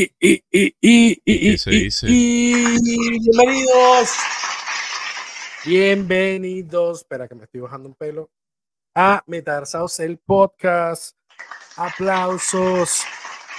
y, 0.00 0.14
y, 0.20 0.44
y, 0.52 0.76
y, 0.80 1.22
y, 1.24 1.50
¿Qué 1.52 1.58
se 1.58 1.70
dice? 1.70 2.06
y- 2.08 2.80
bienvenidos. 2.80 4.10
Bienvenidos. 5.66 6.98
Espera 6.98 7.26
que 7.26 7.34
me 7.34 7.44
estoy 7.44 7.62
bajando 7.62 7.88
un 7.88 7.96
pelo. 7.96 8.30
A 8.94 9.24
Metarsaos, 9.26 9.98
el 9.98 10.18
podcast. 10.18 11.16
Aplausos. 11.76 13.02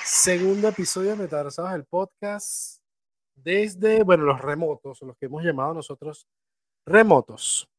Segundo 0.05 0.70
episodio 0.70 1.09
de 1.09 1.16
Metarsaos, 1.17 1.73
el 1.73 1.84
podcast. 1.84 2.80
Desde, 3.36 4.03
bueno, 4.03 4.23
los 4.23 4.40
remotos, 4.40 5.02
los 5.02 5.17
que 5.17 5.26
hemos 5.26 5.44
llamado 5.44 5.73
nosotros 5.73 6.26
remotos. 6.86 7.70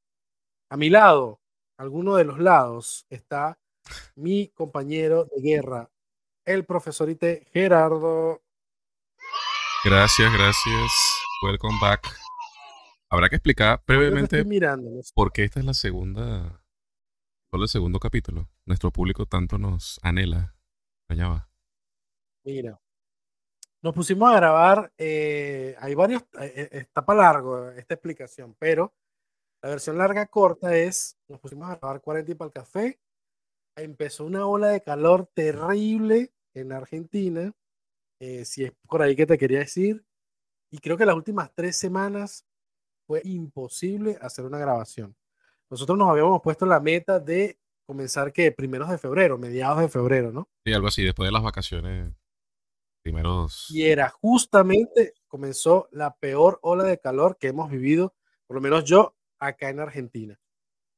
A 0.68 0.76
mi 0.76 0.90
lado, 0.90 1.40
alguno 1.78 2.14
de 2.16 2.24
los 2.24 2.38
lados, 2.38 3.06
está 3.08 3.58
mi 4.16 4.48
compañero 4.48 5.24
de 5.24 5.40
guerra, 5.40 5.90
el 6.44 6.66
profesorite 6.66 7.46
Gerardo. 7.54 8.42
Gracias, 9.82 10.30
gracias. 10.34 10.92
Welcome 11.42 11.78
back. 11.80 12.06
Habrá 13.08 13.30
que 13.30 13.36
explicar 13.36 13.82
brevemente 13.86 14.44
por 15.14 15.32
qué 15.32 15.44
esta 15.44 15.58
es 15.58 15.64
la 15.64 15.72
segunda, 15.72 16.62
solo 17.50 17.62
el 17.62 17.68
segundo 17.70 17.98
capítulo. 17.98 18.46
Nuestro 18.66 18.90
público 18.90 19.24
tanto 19.24 19.56
nos 19.56 19.98
anhela. 20.02 20.54
Allá 21.08 21.28
va. 21.28 21.50
Mira, 22.44 22.78
nos 23.82 23.94
pusimos 23.94 24.30
a 24.30 24.36
grabar. 24.36 24.92
eh, 24.98 25.74
hay 25.80 25.94
varios, 25.94 26.22
eh, 26.38 26.52
eh, 26.56 26.68
está 26.72 27.04
para 27.04 27.22
largo 27.22 27.70
esta 27.70 27.94
explicación, 27.94 28.54
pero 28.58 28.94
la 29.62 29.70
versión 29.70 29.96
larga 29.96 30.26
corta 30.26 30.76
es: 30.76 31.16
nos 31.26 31.40
pusimos 31.40 31.70
a 31.70 31.76
grabar 31.76 32.02
40 32.02 32.32
y 32.32 32.34
para 32.34 32.48
el 32.48 32.52
café. 32.52 33.00
Empezó 33.76 34.26
una 34.26 34.46
ola 34.46 34.68
de 34.68 34.82
calor 34.82 35.30
terrible 35.32 36.34
en 36.52 36.72
Argentina. 36.72 37.54
Eh, 38.20 38.44
si 38.44 38.64
es 38.64 38.72
por 38.86 39.02
ahí 39.02 39.16
que 39.16 39.26
te 39.26 39.38
quería 39.38 39.58
decir. 39.58 40.04
Y 40.70 40.78
creo 40.78 40.96
que 40.96 41.06
las 41.06 41.16
últimas 41.16 41.52
tres 41.52 41.76
semanas 41.76 42.46
fue 43.06 43.22
imposible 43.24 44.16
hacer 44.20 44.44
una 44.44 44.58
grabación. 44.58 45.16
Nosotros 45.68 45.98
nos 45.98 46.08
habíamos 46.08 46.40
puesto 46.42 46.64
la 46.66 46.78
meta 46.78 47.18
de 47.18 47.58
comenzar 47.86 48.32
que 48.32 48.52
primeros 48.52 48.88
de 48.88 48.98
febrero, 48.98 49.36
mediados 49.36 49.80
de 49.80 49.88
febrero, 49.88 50.30
¿no? 50.30 50.48
Sí, 50.64 50.72
algo 50.72 50.86
así, 50.86 51.02
después 51.02 51.26
de 51.26 51.32
las 51.32 51.42
vacaciones, 51.42 52.12
primeros... 53.02 53.66
Y 53.68 53.86
era 53.86 54.08
justamente, 54.10 55.14
comenzó 55.26 55.88
la 55.90 56.14
peor 56.14 56.60
ola 56.62 56.84
de 56.84 56.98
calor 56.98 57.36
que 57.36 57.48
hemos 57.48 57.68
vivido, 57.68 58.14
por 58.46 58.54
lo 58.54 58.60
menos 58.60 58.84
yo, 58.84 59.16
acá 59.40 59.70
en 59.70 59.80
Argentina. 59.80 60.38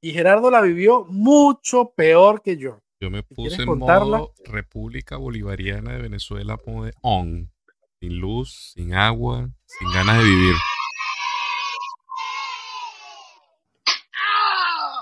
Y 0.02 0.12
Gerardo 0.12 0.50
la 0.50 0.60
vivió 0.60 1.04
mucho 1.04 1.94
peor 1.96 2.42
que 2.42 2.58
yo. 2.58 2.81
Yo 3.02 3.10
me 3.10 3.24
puse 3.24 3.60
en 3.62 3.66
contarla. 3.66 4.18
modo 4.18 4.32
República 4.44 5.16
Bolivariana 5.16 5.94
de 5.94 6.02
Venezuela 6.02 6.56
modo 6.64 6.84
de 6.84 6.94
on. 7.02 7.50
Sin 7.98 8.18
luz, 8.20 8.70
sin 8.76 8.94
agua, 8.94 9.50
sin 9.66 9.88
ganas 9.92 10.18
de 10.18 10.24
vivir. 10.24 10.54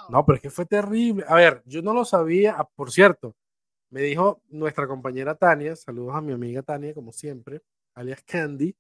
No, 0.08 0.24
pero 0.24 0.36
es 0.36 0.42
que 0.42 0.48
fue 0.48 0.64
terrible. 0.64 1.26
A 1.28 1.34
ver, 1.34 1.62
yo 1.66 1.82
no 1.82 1.92
lo 1.92 2.06
sabía. 2.06 2.54
Ah, 2.58 2.66
Por 2.74 2.90
cierto, 2.90 3.36
me 3.90 4.00
dijo 4.00 4.40
nuestra 4.48 4.86
compañera 4.88 5.34
Tania, 5.34 5.76
saludos 5.76 6.14
a 6.14 6.22
mi 6.22 6.32
amiga 6.32 6.62
Tania, 6.62 6.94
como 6.94 7.12
siempre, 7.12 7.60
alias 7.94 8.22
Candy. 8.24 8.74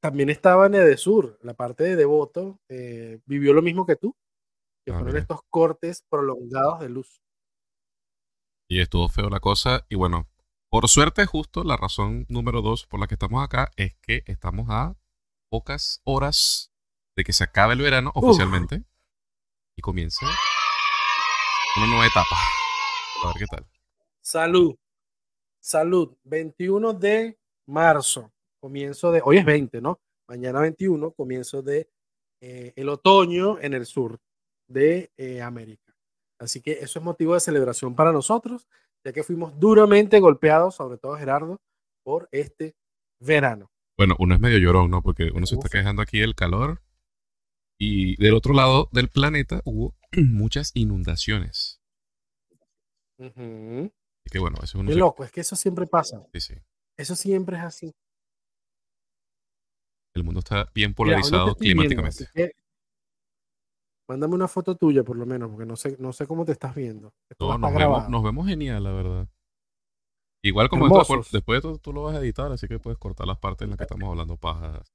También 0.00 0.30
estaba 0.30 0.64
en 0.64 0.76
Edesur, 0.76 1.38
la 1.42 1.52
parte 1.52 1.84
de 1.84 1.94
Devoto, 1.94 2.58
eh, 2.70 3.18
vivió 3.26 3.52
lo 3.52 3.60
mismo 3.60 3.84
que 3.84 3.96
tú, 3.96 4.16
que 4.86 4.92
Ah, 4.92 4.94
fueron 4.94 5.08
mira. 5.08 5.18
estos 5.20 5.40
cortes 5.50 6.06
prolongados 6.08 6.80
de 6.80 6.88
luz. 6.88 7.20
Y 8.70 8.80
estuvo 8.80 9.08
feo 9.08 9.28
la 9.28 9.40
cosa. 9.40 9.84
Y 9.88 9.96
bueno, 9.96 10.28
por 10.68 10.88
suerte, 10.88 11.26
justo 11.26 11.64
la 11.64 11.76
razón 11.76 12.24
número 12.28 12.62
dos 12.62 12.86
por 12.86 13.00
la 13.00 13.08
que 13.08 13.16
estamos 13.16 13.42
acá 13.42 13.72
es 13.74 13.96
que 14.00 14.22
estamos 14.26 14.68
a 14.70 14.94
pocas 15.48 16.00
horas 16.04 16.70
de 17.16 17.24
que 17.24 17.32
se 17.32 17.42
acabe 17.42 17.74
el 17.74 17.80
verano 17.80 18.12
oficialmente 18.14 18.84
y 19.74 19.82
comience 19.82 20.24
una 21.76 21.86
nueva 21.88 22.06
etapa. 22.06 22.36
A 23.24 23.26
ver 23.26 23.36
qué 23.38 23.46
tal. 23.46 23.66
Salud. 24.20 24.76
Salud. 25.58 26.16
21 26.22 26.92
de 26.92 27.40
marzo. 27.66 28.32
Comienzo 28.60 29.10
de. 29.10 29.20
Hoy 29.24 29.38
es 29.38 29.44
20, 29.44 29.80
¿no? 29.80 30.00
Mañana 30.28 30.60
21, 30.60 31.10
comienzo 31.10 31.60
de 31.60 31.90
eh, 32.40 32.72
el 32.76 32.88
otoño 32.88 33.58
en 33.60 33.74
el 33.74 33.84
sur 33.84 34.20
de 34.68 35.10
eh, 35.16 35.42
América. 35.42 35.89
Así 36.40 36.60
que 36.62 36.72
eso 36.72 36.98
es 36.98 37.04
motivo 37.04 37.34
de 37.34 37.40
celebración 37.40 37.94
para 37.94 38.12
nosotros, 38.12 38.66
ya 39.04 39.12
que 39.12 39.22
fuimos 39.22 39.58
duramente 39.60 40.18
golpeados, 40.20 40.74
sobre 40.74 40.96
todo 40.98 41.16
Gerardo, 41.16 41.60
por 42.02 42.28
este 42.32 42.74
verano. 43.20 43.70
Bueno, 43.98 44.16
uno 44.18 44.34
es 44.34 44.40
medio 44.40 44.58
llorón, 44.58 44.90
¿no? 44.90 45.02
Porque 45.02 45.30
uno 45.34 45.46
se 45.46 45.56
está 45.56 45.68
quejando 45.68 46.00
aquí 46.02 46.18
del 46.18 46.34
calor. 46.34 46.82
Y 47.78 48.16
del 48.22 48.34
otro 48.34 48.52
lado 48.54 48.88
del 48.92 49.08
planeta 49.08 49.60
hubo 49.64 49.94
muchas 50.16 50.70
inundaciones. 50.74 51.80
Así 53.18 54.30
que 54.30 54.38
bueno, 54.38 54.56
eso 54.62 54.78
uno 54.78 54.88
Qué 54.88 54.94
se- 54.94 54.98
loco, 54.98 55.24
es 55.24 55.30
que 55.32 55.40
eso 55.42 55.56
siempre 55.56 55.86
pasa. 55.86 56.26
sí, 56.32 56.40
sí. 56.40 56.54
Eso 56.96 57.14
siempre 57.16 57.56
es 57.58 57.62
así. 57.62 57.92
El 60.14 60.24
mundo 60.24 60.40
está 60.40 60.70
bien 60.74 60.92
polarizado 60.94 61.54
viendo, 61.58 61.58
climáticamente. 61.58 62.28
que 62.34 62.52
Mándame 64.10 64.34
una 64.34 64.48
foto 64.48 64.74
tuya, 64.74 65.04
por 65.04 65.16
lo 65.16 65.24
menos, 65.24 65.48
porque 65.50 65.64
no 65.64 65.76
sé, 65.76 65.94
no 66.00 66.12
sé 66.12 66.26
cómo 66.26 66.44
te 66.44 66.50
estás 66.50 66.74
viendo. 66.74 67.14
Esto 67.28 67.46
No, 67.46 67.58
nos, 67.58 67.60
vemos, 67.60 67.74
grabado. 67.74 68.08
nos 68.08 68.24
vemos 68.24 68.48
genial, 68.48 68.82
la 68.82 68.90
verdad. 68.90 69.28
Igual 70.42 70.68
como 70.68 70.86
esto, 70.86 71.22
después 71.30 71.58
de 71.58 71.62
todo 71.62 71.78
tú 71.78 71.92
lo 71.92 72.02
vas 72.02 72.16
a 72.16 72.18
editar, 72.18 72.50
así 72.50 72.66
que 72.66 72.80
puedes 72.80 72.98
cortar 72.98 73.28
las 73.28 73.38
partes 73.38 73.66
en 73.66 73.70
las 73.70 73.76
que 73.76 73.84
estamos 73.84 74.08
hablando 74.08 74.36
pajas. 74.36 74.92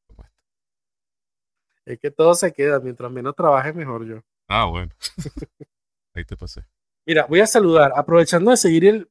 Es 1.85 1.97
que 1.97 2.11
todo 2.11 2.33
se 2.33 2.51
queda. 2.51 2.81
Mientras 2.81 3.09
menos 3.09 3.33
trabaje, 3.37 3.71
mejor 3.71 4.05
yo. 4.05 4.21
Ah, 4.49 4.65
bueno. 4.65 4.91
Ahí 6.13 6.25
te 6.25 6.35
pasé. 6.35 6.65
Mira, 7.07 7.25
voy 7.29 7.39
a 7.39 7.47
saludar. 7.47 7.93
Aprovechando 7.95 8.51
de 8.51 8.57
seguir 8.57 8.85
el 8.85 9.09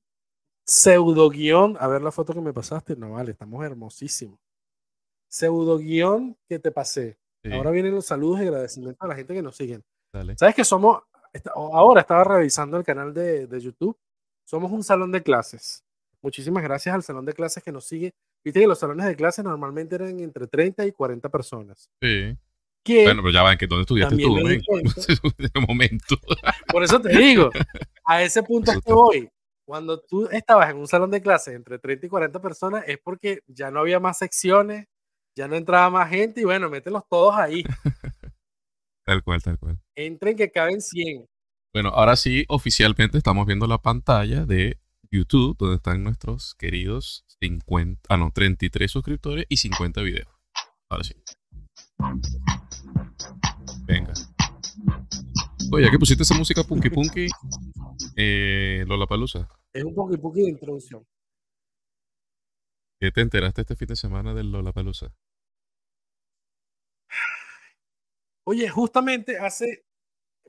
pseudo 0.67 1.31
guion. 1.31 1.79
A 1.81 1.89
ver 1.89 2.03
la 2.03 2.13
foto 2.13 2.35
que 2.35 2.43
me 2.43 2.53
pasaste. 2.53 2.95
No, 2.95 3.13
vale, 3.13 3.31
estamos 3.31 3.65
hermosísimos. 3.65 4.39
Pseudo 5.31 5.79
guion 5.79 6.37
que 6.47 6.59
te 6.59 6.71
pasé. 6.71 7.19
Sí, 7.43 7.53
Ahora 7.53 7.71
vienen 7.71 7.95
los 7.95 8.05
saludos 8.05 8.41
y 8.41 8.43
agradecimientos 8.43 9.01
a 9.01 9.07
la 9.07 9.15
gente 9.15 9.33
que 9.33 9.43
nos 9.43 9.57
siguen. 9.57 9.83
Dale. 10.15 10.37
¿Sabes 10.39 10.55
que 10.55 10.65
somos? 10.65 11.03
Ahora 11.55 12.01
estaba 12.01 12.25
revisando 12.25 12.77
el 12.77 12.85
canal 12.85 13.13
de, 13.13 13.47
de 13.47 13.61
YouTube. 13.61 13.99
Somos 14.45 14.71
un 14.73 14.85
salón 14.85 15.11
de 15.13 15.23
clases. 15.23 15.85
Muchísimas 16.23 16.63
gracias 16.63 16.95
al 16.95 17.03
salón 17.03 17.27
de 17.27 17.35
clases 17.35 17.63
que 17.63 17.73
nos 17.73 17.85
sigue. 17.85 18.15
Viste 18.45 18.61
que 18.61 18.67
los 18.67 18.79
salones 18.79 19.07
de 19.07 19.17
clases 19.17 19.45
normalmente 19.45 19.95
eran 19.95 20.21
entre 20.21 20.47
30 20.47 20.87
y 20.87 20.93
40 20.93 21.29
personas. 21.29 21.91
Sí. 22.01 22.37
Que 22.83 23.05
Bueno, 23.05 23.23
pero 23.23 23.33
ya 23.33 23.43
va, 23.43 23.53
¿en 23.53 23.59
qué, 23.59 23.67
¿dónde 23.67 23.83
estudiaste 23.83 24.17
tú, 24.17 24.35
men? 24.37 24.61
De 25.39 25.61
momento. 25.67 26.17
Por 26.69 26.85
eso 26.85 27.01
te 27.01 27.17
digo, 27.17 27.51
a 28.05 28.23
ese 28.23 28.43
punto 28.43 28.73
es 28.73 28.81
que 28.81 28.93
voy. 28.93 29.29
Cuando 29.67 29.99
tú 29.99 30.29
estabas 30.31 30.71
en 30.71 30.77
un 30.77 30.87
salón 30.87 31.11
de 31.11 31.23
clases 31.23 31.55
entre 31.55 31.79
30 31.79 32.07
y 32.07 32.09
40 32.11 32.41
personas, 32.43 32.85
es 32.87 32.99
porque 33.03 33.41
ya 33.47 33.71
no 33.71 33.81
había 33.81 33.99
más 33.99 34.19
secciones, 34.19 34.87
ya 35.35 35.49
no 35.49 35.57
entraba 35.57 35.89
más 35.89 36.11
gente 36.11 36.43
y 36.43 36.45
bueno, 36.45 36.69
mételos 36.69 37.03
todos 37.09 37.35
ahí. 37.35 37.65
Tal 39.05 39.23
cual, 39.23 39.43
tal 39.43 39.59
cual. 39.59 39.79
Entren 39.95 40.37
que 40.37 40.51
caben 40.51 40.81
100. 40.81 41.27
Bueno, 41.73 41.91
ahora 41.91 42.17
sí, 42.17 42.45
oficialmente 42.49 43.19
estamos 43.19 43.47
viendo 43.47 43.67
la 43.67 43.79
pantalla 43.79 44.47
de 44.47 44.79
YouTube, 45.11 45.57
donde 45.59 45.77
están 45.77 46.03
nuestros 46.03 46.55
queridos 46.55 47.25
50, 47.41 48.03
ah, 48.09 48.17
no, 48.17 48.31
33 48.33 48.91
suscriptores 48.91 49.45
y 49.49 49.59
50 49.59 50.01
videos. 50.03 50.29
Ahora 50.89 51.05
sí. 51.05 51.15
Venga. 53.87 54.13
Oye, 55.73 55.85
ya 55.85 55.91
que 55.91 55.99
pusiste 55.99 56.23
esa 56.23 56.35
música 56.35 56.63
punky 56.63 56.91
punky, 56.91 57.27
eh, 58.17 58.85
Lola 58.87 59.07
Palusa, 59.07 59.49
Es 59.73 59.85
un 59.85 59.95
poco 59.95 60.33
de 60.35 60.49
introducción. 60.49 61.05
¿qué 63.01 63.11
te 63.11 63.21
enteraste 63.21 63.61
este 63.61 63.77
fin 63.77 63.89
de 63.89 63.97
semana 63.97 64.33
del 64.33 64.51
Lola 64.51 64.73
Palusa? 64.73 65.13
Oye, 68.47 68.69
justamente 68.69 69.39
hace, 69.39 69.85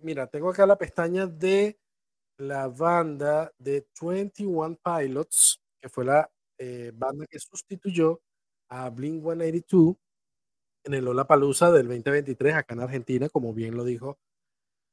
mira, 0.02 0.28
tengo 0.28 0.50
acá 0.50 0.66
la 0.66 0.78
pestaña 0.78 1.28
de 1.28 1.80
la 2.38 2.68
banda 2.68 3.54
de 3.58 3.88
21 4.02 4.78
Pilots, 4.84 5.62
que 5.82 5.90
fue 5.90 6.06
la 6.06 6.30
eh, 6.58 6.92
banda 6.94 7.26
que 7.30 7.40
sustituyó 7.40 8.22
a 8.70 8.90
Blink 8.90 9.24
182 9.24 9.96
en 10.86 10.94
el 10.94 11.06
Lollapalooza 11.06 11.72
del 11.72 11.88
2023 11.88 12.56
acá 12.56 12.74
en 12.74 12.82
Argentina, 12.82 13.30
como 13.30 13.54
bien 13.54 13.76
lo 13.76 13.84
dijo 13.86 14.18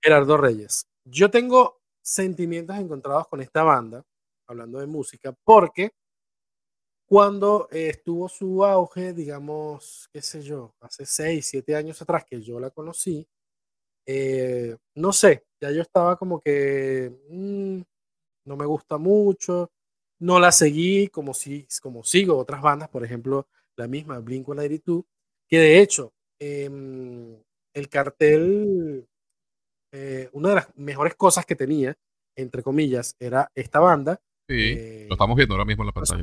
Gerardo 0.02 0.36
Reyes. 0.36 0.86
Yo 1.04 1.30
tengo 1.30 1.80
sentimientos 2.02 2.76
encontrados 2.78 3.28
con 3.28 3.40
esta 3.40 3.64
banda, 3.64 4.04
hablando 4.48 4.78
de 4.78 4.86
música, 4.86 5.34
porque 5.44 5.92
cuando 7.06 7.68
eh, 7.70 7.90
estuvo 7.90 8.28
su 8.28 8.64
auge, 8.64 9.12
digamos, 9.12 10.08
qué 10.12 10.22
sé 10.22 10.42
yo, 10.42 10.74
hace 10.80 11.04
6, 11.06 11.46
7 11.46 11.76
años 11.76 12.00
atrás 12.02 12.24
que 12.24 12.40
yo 12.40 12.58
la 12.58 12.70
conocí, 12.70 13.26
eh, 14.06 14.76
no 14.96 15.12
sé, 15.12 15.44
ya 15.60 15.70
yo 15.70 15.82
estaba 15.82 16.16
como 16.16 16.40
que 16.40 17.12
mm, 17.28 17.80
no 18.46 18.56
me 18.56 18.66
gusta 18.66 18.98
mucho. 18.98 19.70
no 20.20 20.38
la 20.40 20.52
seguí 20.52 21.08
como, 21.08 21.34
si, 21.34 21.66
como 21.82 22.04
sigo 22.04 22.38
otras 22.38 22.62
bandas, 22.62 22.88
por 22.88 23.04
ejemplo, 23.04 23.48
la 23.76 23.88
misma 23.88 24.20
Blink-182, 24.20 25.04
que 25.48 25.58
de 25.58 25.80
hecho, 25.80 26.12
em, 26.38 27.36
el 27.74 27.88
cartel, 27.88 29.06
eh, 29.92 30.28
una 30.32 30.50
de 30.50 30.54
las 30.56 30.76
mejores 30.76 31.14
cosas 31.16 31.44
que 31.46 31.56
tenía, 31.56 31.96
entre 32.36 32.62
comillas, 32.62 33.16
era 33.18 33.50
esta 33.54 33.80
banda. 33.80 34.20
Sí, 34.48 34.74
eh, 34.78 35.06
lo 35.08 35.14
estamos 35.14 35.36
viendo 35.36 35.54
ahora 35.54 35.64
mismo 35.64 35.82
en 35.82 35.86
la 35.88 35.92
pantalla. 35.92 36.22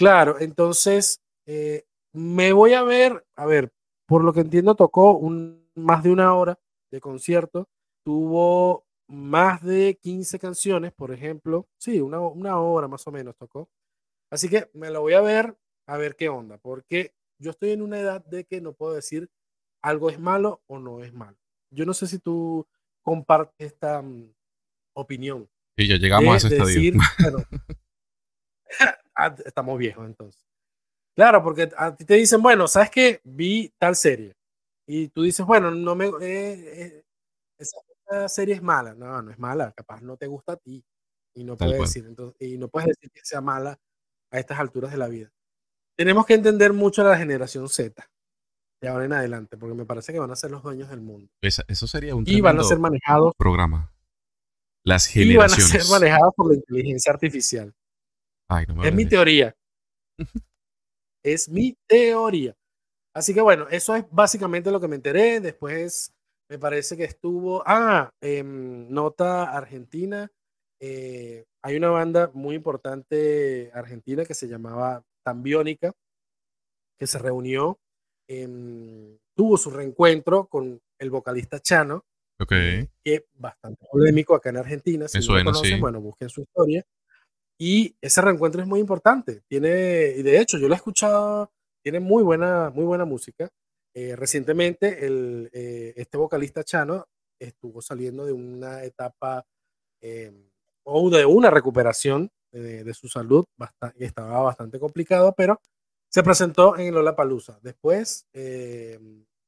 Claro, 0.00 0.40
entonces 0.40 1.20
eh, 1.44 1.84
me 2.14 2.54
voy 2.54 2.72
a 2.72 2.82
ver, 2.82 3.22
a 3.36 3.44
ver, 3.44 3.70
por 4.06 4.24
lo 4.24 4.32
que 4.32 4.40
entiendo, 4.40 4.74
tocó 4.74 5.12
un, 5.12 5.68
más 5.74 6.02
de 6.02 6.10
una 6.10 6.34
hora 6.34 6.58
de 6.90 7.02
concierto, 7.02 7.68
tuvo 8.02 8.86
más 9.08 9.62
de 9.62 9.98
15 10.00 10.38
canciones, 10.38 10.92
por 10.94 11.12
ejemplo, 11.12 11.68
sí, 11.76 12.00
una, 12.00 12.18
una 12.18 12.58
hora 12.58 12.88
más 12.88 13.06
o 13.06 13.12
menos 13.12 13.36
tocó. 13.36 13.68
Así 14.30 14.48
que 14.48 14.70
me 14.72 14.88
lo 14.88 15.02
voy 15.02 15.12
a 15.12 15.20
ver, 15.20 15.54
a 15.86 15.98
ver 15.98 16.16
qué 16.16 16.30
onda, 16.30 16.56
porque 16.56 17.12
yo 17.38 17.50
estoy 17.50 17.72
en 17.72 17.82
una 17.82 18.00
edad 18.00 18.24
de 18.24 18.44
que 18.44 18.62
no 18.62 18.72
puedo 18.72 18.94
decir 18.94 19.28
algo 19.82 20.08
es 20.08 20.18
malo 20.18 20.62
o 20.66 20.78
no 20.78 21.04
es 21.04 21.12
malo. 21.12 21.36
Yo 21.70 21.84
no 21.84 21.92
sé 21.92 22.06
si 22.06 22.18
tú 22.18 22.66
compartes 23.02 23.70
esta 23.70 24.00
mm, 24.00 24.32
opinión. 24.94 25.46
Y 25.76 25.88
ya 25.88 25.96
llegamos 25.96 26.42
a 26.42 26.46
ese 26.46 26.56
estadio. 26.56 26.94
Ah, 29.20 29.34
estamos 29.44 29.78
viejos 29.78 30.06
entonces. 30.06 30.42
Claro, 31.14 31.42
porque 31.42 31.68
a 31.76 31.94
ti 31.94 32.04
te 32.06 32.14
dicen, 32.14 32.40
bueno, 32.40 32.66
¿sabes 32.66 32.90
qué? 32.90 33.20
Vi 33.24 33.70
tal 33.78 33.94
serie. 33.94 34.34
Y 34.86 35.08
tú 35.08 35.22
dices, 35.22 35.44
bueno, 35.44 35.70
no 35.70 35.94
me, 35.94 36.06
eh, 36.06 36.12
eh, 36.22 37.04
esa, 37.58 38.28
serie 38.28 38.54
es 38.54 38.62
mala. 38.62 38.94
No, 38.94 39.20
no 39.20 39.30
es 39.30 39.38
mala. 39.38 39.72
Capaz 39.72 40.00
no 40.00 40.16
te 40.16 40.26
gusta 40.26 40.52
a 40.52 40.56
ti. 40.56 40.82
Y 41.34 41.44
no, 41.44 41.56
puedes 41.56 41.78
decir, 41.78 42.06
entonces, 42.06 42.40
y 42.40 42.56
no 42.56 42.68
puedes 42.68 42.88
decir 42.88 43.10
que 43.10 43.20
sea 43.22 43.40
mala 43.40 43.78
a 44.30 44.38
estas 44.38 44.58
alturas 44.58 44.90
de 44.90 44.96
la 44.96 45.08
vida. 45.08 45.30
Tenemos 45.96 46.24
que 46.24 46.34
entender 46.34 46.72
mucho 46.72 47.02
a 47.02 47.04
la 47.04 47.18
generación 47.18 47.68
Z 47.68 48.02
de 48.80 48.88
ahora 48.88 49.04
en 49.04 49.12
adelante, 49.12 49.58
porque 49.58 49.74
me 49.74 49.84
parece 49.84 50.12
que 50.12 50.18
van 50.18 50.30
a 50.30 50.36
ser 50.36 50.50
los 50.50 50.62
dueños 50.62 50.88
del 50.88 51.02
mundo. 51.02 51.30
eso 51.42 51.86
sería 51.86 52.14
un 52.14 52.24
y 52.26 52.40
van 52.40 52.58
a 52.58 52.64
ser 52.64 52.78
manejados 52.78 53.34
programa. 53.36 53.92
Las 54.82 55.06
generaciones. 55.06 55.34
Y 55.34 55.68
van 55.68 55.78
a 55.78 55.84
ser 55.84 55.90
manejados 55.90 56.34
por 56.34 56.48
la 56.48 56.54
inteligencia 56.54 57.12
artificial. 57.12 57.74
Es 58.84 58.94
mi 58.94 59.06
teoría. 59.06 59.54
es 61.24 61.48
mi 61.48 61.76
teoría. 61.86 62.54
Así 63.14 63.34
que 63.34 63.40
bueno, 63.40 63.66
eso 63.70 63.94
es 63.94 64.04
básicamente 64.10 64.70
lo 64.70 64.80
que 64.80 64.88
me 64.88 64.96
enteré. 64.96 65.40
Después 65.40 66.12
me 66.48 66.58
parece 66.58 66.96
que 66.96 67.04
estuvo. 67.04 67.62
Ah, 67.66 68.10
nota 68.22 69.50
argentina. 69.56 70.30
Eh, 70.80 71.44
hay 71.62 71.76
una 71.76 71.90
banda 71.90 72.30
muy 72.32 72.54
importante 72.56 73.70
argentina 73.74 74.24
que 74.24 74.34
se 74.34 74.48
llamaba 74.48 75.02
Tambiónica, 75.22 75.92
que 76.98 77.06
se 77.06 77.18
reunió, 77.18 77.78
tuvo 79.34 79.56
su 79.56 79.70
reencuentro 79.70 80.46
con 80.46 80.80
el 80.98 81.10
vocalista 81.10 81.60
Chano, 81.60 82.04
okay. 82.38 82.88
que 83.04 83.14
es 83.14 83.24
bastante 83.34 83.84
polémico 83.90 84.34
acá 84.34 84.50
en 84.50 84.56
Argentina. 84.58 85.08
Si 85.08 85.18
no 85.18 85.36
lo 85.36 85.44
conocen, 85.44 85.80
bueno, 85.80 86.00
busquen 86.00 86.30
su 86.30 86.42
historia. 86.42 86.84
Y 87.62 87.94
ese 88.00 88.22
reencuentro 88.22 88.62
es 88.62 88.66
muy 88.66 88.80
importante. 88.80 89.42
Tiene, 89.46 90.14
y 90.16 90.22
de 90.22 90.40
hecho, 90.40 90.56
yo 90.56 90.66
lo 90.66 90.72
he 90.72 90.76
escuchado, 90.78 91.52
tiene 91.82 92.00
muy 92.00 92.22
buena, 92.22 92.70
muy 92.70 92.86
buena 92.86 93.04
música. 93.04 93.50
Eh, 93.92 94.16
recientemente, 94.16 95.04
el, 95.04 95.50
eh, 95.52 95.92
este 95.94 96.16
vocalista 96.16 96.64
Chano 96.64 97.06
estuvo 97.38 97.82
saliendo 97.82 98.24
de 98.24 98.32
una 98.32 98.82
etapa 98.82 99.44
eh, 100.00 100.32
o 100.84 101.10
de 101.10 101.26
una 101.26 101.50
recuperación 101.50 102.30
de, 102.50 102.94
su 102.94 103.08
salud, 103.08 103.44
bastante, 103.58 104.06
estaba 104.06 104.40
bastante 104.40 104.80
complicado, 104.80 105.34
pero 105.36 105.60
se 106.08 106.22
presentó 106.22 106.78
en 106.78 106.94
Lollapalooza. 106.94 107.60
Después, 107.62 108.26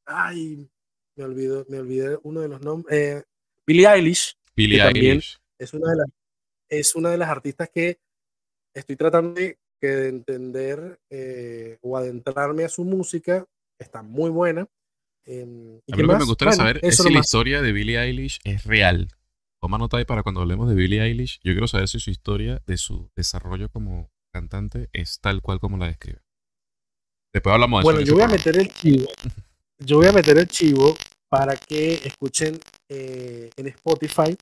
ay, 0.04 0.70
me 1.16 1.24
olvidé, 1.24 1.64
me 1.68 1.78
olvidé 1.78 2.18
uno 2.22 2.42
de 2.42 2.48
los 2.48 2.60
nombres, 2.60 3.24
Billie 3.66 3.88
Eilish, 3.88 4.36
Billie 4.54 4.82
Eilish. 4.82 5.38
es 5.58 5.72
una 5.72 5.90
de 5.90 5.96
las 5.96 6.06
es 6.72 6.94
una 6.94 7.10
de 7.10 7.18
las 7.18 7.28
artistas 7.28 7.68
que 7.72 8.00
estoy 8.74 8.96
tratando 8.96 9.34
de, 9.34 9.58
entender 9.84 11.00
eh, 11.10 11.76
o 11.82 11.96
adentrarme 11.96 12.64
a 12.64 12.68
su 12.68 12.84
música. 12.84 13.44
Está 13.80 14.02
muy 14.02 14.30
buena. 14.30 14.68
Em, 15.24 15.80
a 15.90 15.96
mí 15.96 16.02
lo 16.02 16.08
que 16.08 16.18
me 16.18 16.24
gustaría 16.24 16.54
saber 16.54 16.78
es 16.82 16.98
si 16.98 17.12
la 17.12 17.18
historia 17.18 17.60
de 17.62 17.72
Billie 17.72 18.00
Eilish 18.00 18.38
es 18.44 18.64
real. 18.64 19.08
Toma 19.60 19.78
nota 19.78 19.96
ahí 19.96 20.04
para 20.04 20.22
cuando 20.22 20.40
hablemos 20.40 20.68
de 20.68 20.76
Billie 20.76 21.02
Eilish. 21.02 21.40
Yo 21.42 21.52
quiero 21.52 21.66
saber 21.66 21.88
si 21.88 21.98
su 21.98 22.10
historia 22.10 22.62
de 22.64 22.76
su 22.76 23.10
desarrollo 23.16 23.70
como 23.70 24.12
cantante 24.32 24.88
es 24.92 25.18
tal 25.20 25.42
cual 25.42 25.58
como 25.58 25.76
la 25.78 25.88
describe. 25.88 26.22
Después 27.32 27.52
hablamos 27.52 27.80
de 27.80 27.84
bueno, 27.84 28.00
eso. 28.00 28.14
Bueno, 28.14 28.24
yo 28.24 28.28
voy 28.28 28.34
a 28.34 28.38
meter 28.38 28.56
el 28.56 28.72
chivo. 28.72 29.10
Yo 29.78 29.96
voy 29.96 30.06
a 30.06 30.12
meter 30.12 30.38
el 30.38 30.46
chivo 30.46 30.96
para 31.28 31.56
que 31.56 31.94
escuchen 32.04 32.56
eh, 32.88 33.50
en 33.56 33.66
Spotify 33.66 34.36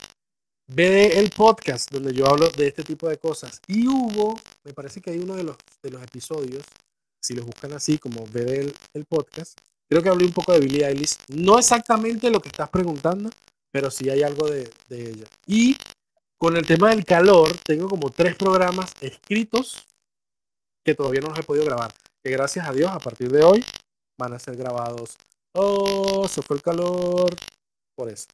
Ve 0.73 1.19
el 1.19 1.31
podcast 1.31 1.91
donde 1.91 2.15
yo 2.15 2.29
hablo 2.29 2.49
de 2.49 2.69
este 2.69 2.85
tipo 2.85 3.09
de 3.09 3.19
cosas. 3.19 3.61
Y 3.67 3.89
hubo, 3.89 4.39
me 4.63 4.73
parece 4.73 5.01
que 5.01 5.11
hay 5.11 5.19
uno 5.19 5.35
de 5.35 5.43
los, 5.43 5.57
de 5.83 5.91
los 5.91 6.01
episodios, 6.01 6.63
si 7.21 7.35
los 7.35 7.45
buscan 7.45 7.73
así, 7.73 7.99
como 7.99 8.25
ve 8.33 8.61
el, 8.61 8.75
el 8.95 9.05
podcast, 9.05 9.59
creo 9.89 10.01
que 10.01 10.09
hablé 10.09 10.27
un 10.27 10.33
poco 10.33 10.53
de 10.53 10.61
Billie 10.61 10.87
Eilish. 10.87 11.17
No 11.29 11.59
exactamente 11.59 12.31
lo 12.31 12.41
que 12.41 12.51
estás 12.51 12.69
preguntando, 12.71 13.31
pero 13.73 13.91
sí 13.91 14.09
hay 14.11 14.23
algo 14.23 14.49
de, 14.49 14.71
de 14.89 15.11
ella. 15.11 15.27
Y 15.45 15.77
con 16.39 16.57
el 16.57 16.65
tema 16.65 16.91
del 16.91 17.05
calor, 17.05 17.51
tengo 17.65 17.89
como 17.89 18.11
tres 18.11 18.37
programas 18.37 18.93
escritos 19.01 19.85
que 20.85 20.95
todavía 20.95 21.21
no 21.21 21.31
los 21.31 21.39
he 21.41 21.43
podido 21.43 21.65
grabar. 21.65 21.93
Que 22.23 22.31
gracias 22.31 22.69
a 22.69 22.73
Dios, 22.73 22.91
a 22.93 23.01
partir 23.01 23.29
de 23.33 23.43
hoy, 23.43 23.65
van 24.17 24.35
a 24.35 24.39
ser 24.39 24.57
grabados. 24.57 25.17
Oh, 25.53 26.29
se 26.29 26.43
fue 26.43 26.57
el 26.57 26.63
calor. 26.63 27.35
Por 27.97 28.09
eso. 28.09 28.29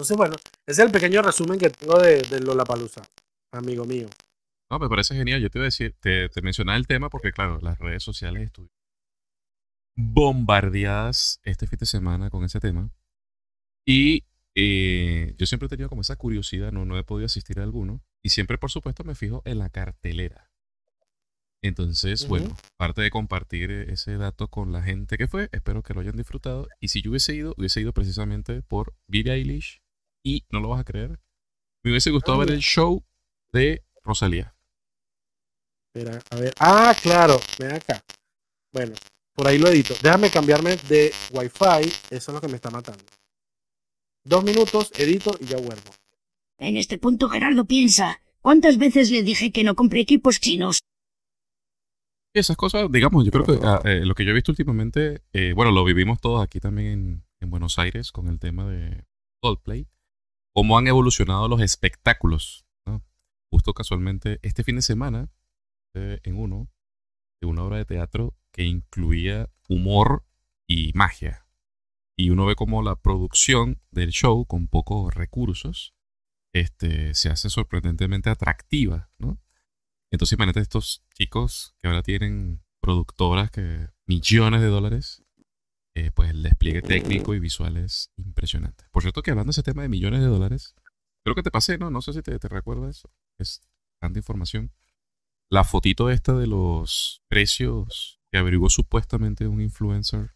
Entonces, 0.00 0.16
bueno, 0.16 0.34
ese 0.66 0.80
es 0.80 0.86
el 0.86 0.90
pequeño 0.90 1.20
resumen 1.20 1.58
que 1.58 1.68
tengo 1.68 1.98
de, 1.98 2.22
de 2.22 2.40
Lollapalooza, 2.40 3.02
amigo 3.52 3.84
mío. 3.84 4.08
No, 4.70 4.78
me 4.78 4.88
parece 4.88 5.14
genial. 5.14 5.42
Yo 5.42 5.50
te 5.50 5.58
iba 5.58 5.64
a 5.64 5.66
decir, 5.66 5.94
te, 6.00 6.30
te 6.30 6.40
mencionaba 6.40 6.78
el 6.78 6.86
tema 6.86 7.10
porque, 7.10 7.32
claro, 7.32 7.58
las 7.60 7.78
redes 7.78 8.02
sociales 8.02 8.44
estuvieron 8.44 8.72
bombardeadas 9.94 11.38
este 11.42 11.66
fin 11.66 11.80
de 11.80 11.84
semana 11.84 12.30
con 12.30 12.44
ese 12.44 12.60
tema. 12.60 12.90
Y 13.84 14.24
eh, 14.54 15.34
yo 15.36 15.44
siempre 15.44 15.66
he 15.66 15.68
tenido 15.68 15.90
como 15.90 16.00
esa 16.00 16.16
curiosidad, 16.16 16.72
no, 16.72 16.86
no 16.86 16.96
he 16.96 17.04
podido 17.04 17.26
asistir 17.26 17.60
a 17.60 17.62
alguno. 17.62 18.02
Y 18.22 18.30
siempre, 18.30 18.56
por 18.56 18.70
supuesto, 18.70 19.04
me 19.04 19.14
fijo 19.14 19.42
en 19.44 19.58
la 19.58 19.68
cartelera. 19.68 20.50
Entonces, 21.62 22.26
bueno, 22.26 22.56
parte 22.78 23.02
de 23.02 23.10
compartir 23.10 23.70
ese 23.70 24.16
dato 24.16 24.48
con 24.48 24.72
la 24.72 24.82
gente 24.82 25.18
que 25.18 25.28
fue, 25.28 25.50
espero 25.52 25.82
que 25.82 25.92
lo 25.92 26.00
hayan 26.00 26.16
disfrutado. 26.16 26.68
Y 26.80 26.88
si 26.88 27.02
yo 27.02 27.10
hubiese 27.10 27.34
ido, 27.34 27.54
hubiese 27.58 27.82
ido 27.82 27.92
precisamente 27.92 28.62
por 28.62 28.94
Billie 29.06 29.34
Eilish 29.34 29.79
y 30.22 30.44
no 30.50 30.60
lo 30.60 30.68
vas 30.68 30.80
a 30.80 30.84
creer, 30.84 31.18
me 31.82 31.90
hubiese 31.90 32.10
gustado 32.10 32.38
ver 32.38 32.50
el 32.50 32.60
show 32.60 33.04
de 33.52 33.82
Rosalía. 34.02 34.54
Espera, 35.92 36.20
a 36.30 36.36
ver. 36.36 36.54
Ah, 36.58 36.94
claro, 37.00 37.40
ven 37.58 37.72
acá. 37.72 38.02
Bueno, 38.72 38.94
por 39.34 39.48
ahí 39.48 39.58
lo 39.58 39.68
edito. 39.68 39.94
Déjame 40.02 40.30
cambiarme 40.30 40.76
de 40.88 41.12
Wi-Fi, 41.32 41.88
eso 42.10 42.10
es 42.10 42.28
lo 42.28 42.40
que 42.40 42.48
me 42.48 42.56
está 42.56 42.70
matando. 42.70 43.02
Dos 44.24 44.44
minutos, 44.44 44.92
edito 44.96 45.36
y 45.40 45.46
ya 45.46 45.56
vuelvo. 45.56 45.90
En 46.58 46.76
este 46.76 46.98
punto 46.98 47.28
Gerardo 47.28 47.64
piensa, 47.64 48.20
¿cuántas 48.40 48.76
veces 48.76 49.10
le 49.10 49.22
dije 49.22 49.50
que 49.50 49.64
no 49.64 49.74
compré 49.74 50.00
equipos 50.00 50.38
chinos? 50.40 50.80
Esas 52.34 52.56
cosas, 52.56 52.92
digamos, 52.92 53.24
yo 53.24 53.32
creo 53.32 53.44
que 53.44 53.66
ah, 53.66 53.80
eh, 53.84 54.04
lo 54.04 54.14
que 54.14 54.24
yo 54.24 54.30
he 54.30 54.34
visto 54.34 54.52
últimamente, 54.52 55.22
eh, 55.32 55.52
bueno, 55.54 55.72
lo 55.72 55.82
vivimos 55.82 56.20
todos 56.20 56.44
aquí 56.44 56.60
también 56.60 56.88
en, 56.88 57.24
en 57.40 57.50
Buenos 57.50 57.78
Aires 57.78 58.12
con 58.12 58.28
el 58.28 58.38
tema 58.38 58.70
de 58.70 59.04
Coldplay 59.40 59.88
cómo 60.52 60.78
han 60.78 60.86
evolucionado 60.86 61.48
los 61.48 61.60
espectáculos. 61.60 62.66
Justo 63.52 63.74
casualmente, 63.74 64.38
este 64.42 64.62
fin 64.62 64.76
de 64.76 64.82
semana, 64.82 65.28
eh, 65.94 66.20
en 66.22 66.36
uno, 66.36 66.70
de 67.40 67.48
una 67.48 67.64
obra 67.64 67.78
de 67.78 67.84
teatro 67.84 68.36
que 68.52 68.62
incluía 68.62 69.50
humor 69.68 70.24
y 70.68 70.92
magia. 70.94 71.48
Y 72.16 72.30
uno 72.30 72.46
ve 72.46 72.54
cómo 72.54 72.82
la 72.82 72.96
producción 72.96 73.80
del 73.90 74.10
show, 74.10 74.46
con 74.46 74.68
pocos 74.68 75.12
recursos, 75.14 75.94
este, 76.52 77.14
se 77.14 77.30
hace 77.30 77.50
sorprendentemente 77.50 78.30
atractiva. 78.30 79.10
Entonces 80.12 80.36
imagínate 80.36 80.60
estos 80.60 81.04
chicos 81.14 81.74
que 81.78 81.88
ahora 81.88 82.02
tienen 82.02 82.62
productoras 82.80 83.50
que 83.50 83.88
millones 84.06 84.60
de 84.60 84.66
dólares 84.66 85.22
eh, 85.94 86.10
pues 86.12 86.30
el 86.30 86.42
despliegue 86.42 86.82
técnico 86.82 87.34
y 87.34 87.40
visual 87.40 87.76
es 87.76 88.10
impresionante. 88.16 88.84
Por 88.90 89.02
cierto 89.02 89.22
que 89.22 89.30
hablando 89.30 89.50
de 89.50 89.52
ese 89.52 89.62
tema 89.62 89.82
de 89.82 89.88
millones 89.88 90.20
de 90.20 90.26
dólares, 90.26 90.74
creo 91.24 91.34
que 91.34 91.42
te 91.42 91.50
pasé, 91.50 91.78
¿no? 91.78 91.90
No 91.90 92.02
sé 92.02 92.12
si 92.12 92.22
te, 92.22 92.38
te 92.38 92.48
recuerdas, 92.48 93.02
es 93.38 93.62
tanta 94.00 94.18
información. 94.18 94.72
La 95.50 95.64
fotito 95.64 96.10
esta 96.10 96.32
de 96.34 96.46
los 96.46 97.22
precios 97.28 98.20
que 98.30 98.38
averiguó 98.38 98.70
supuestamente 98.70 99.48
un 99.48 99.60
influencer 99.60 100.34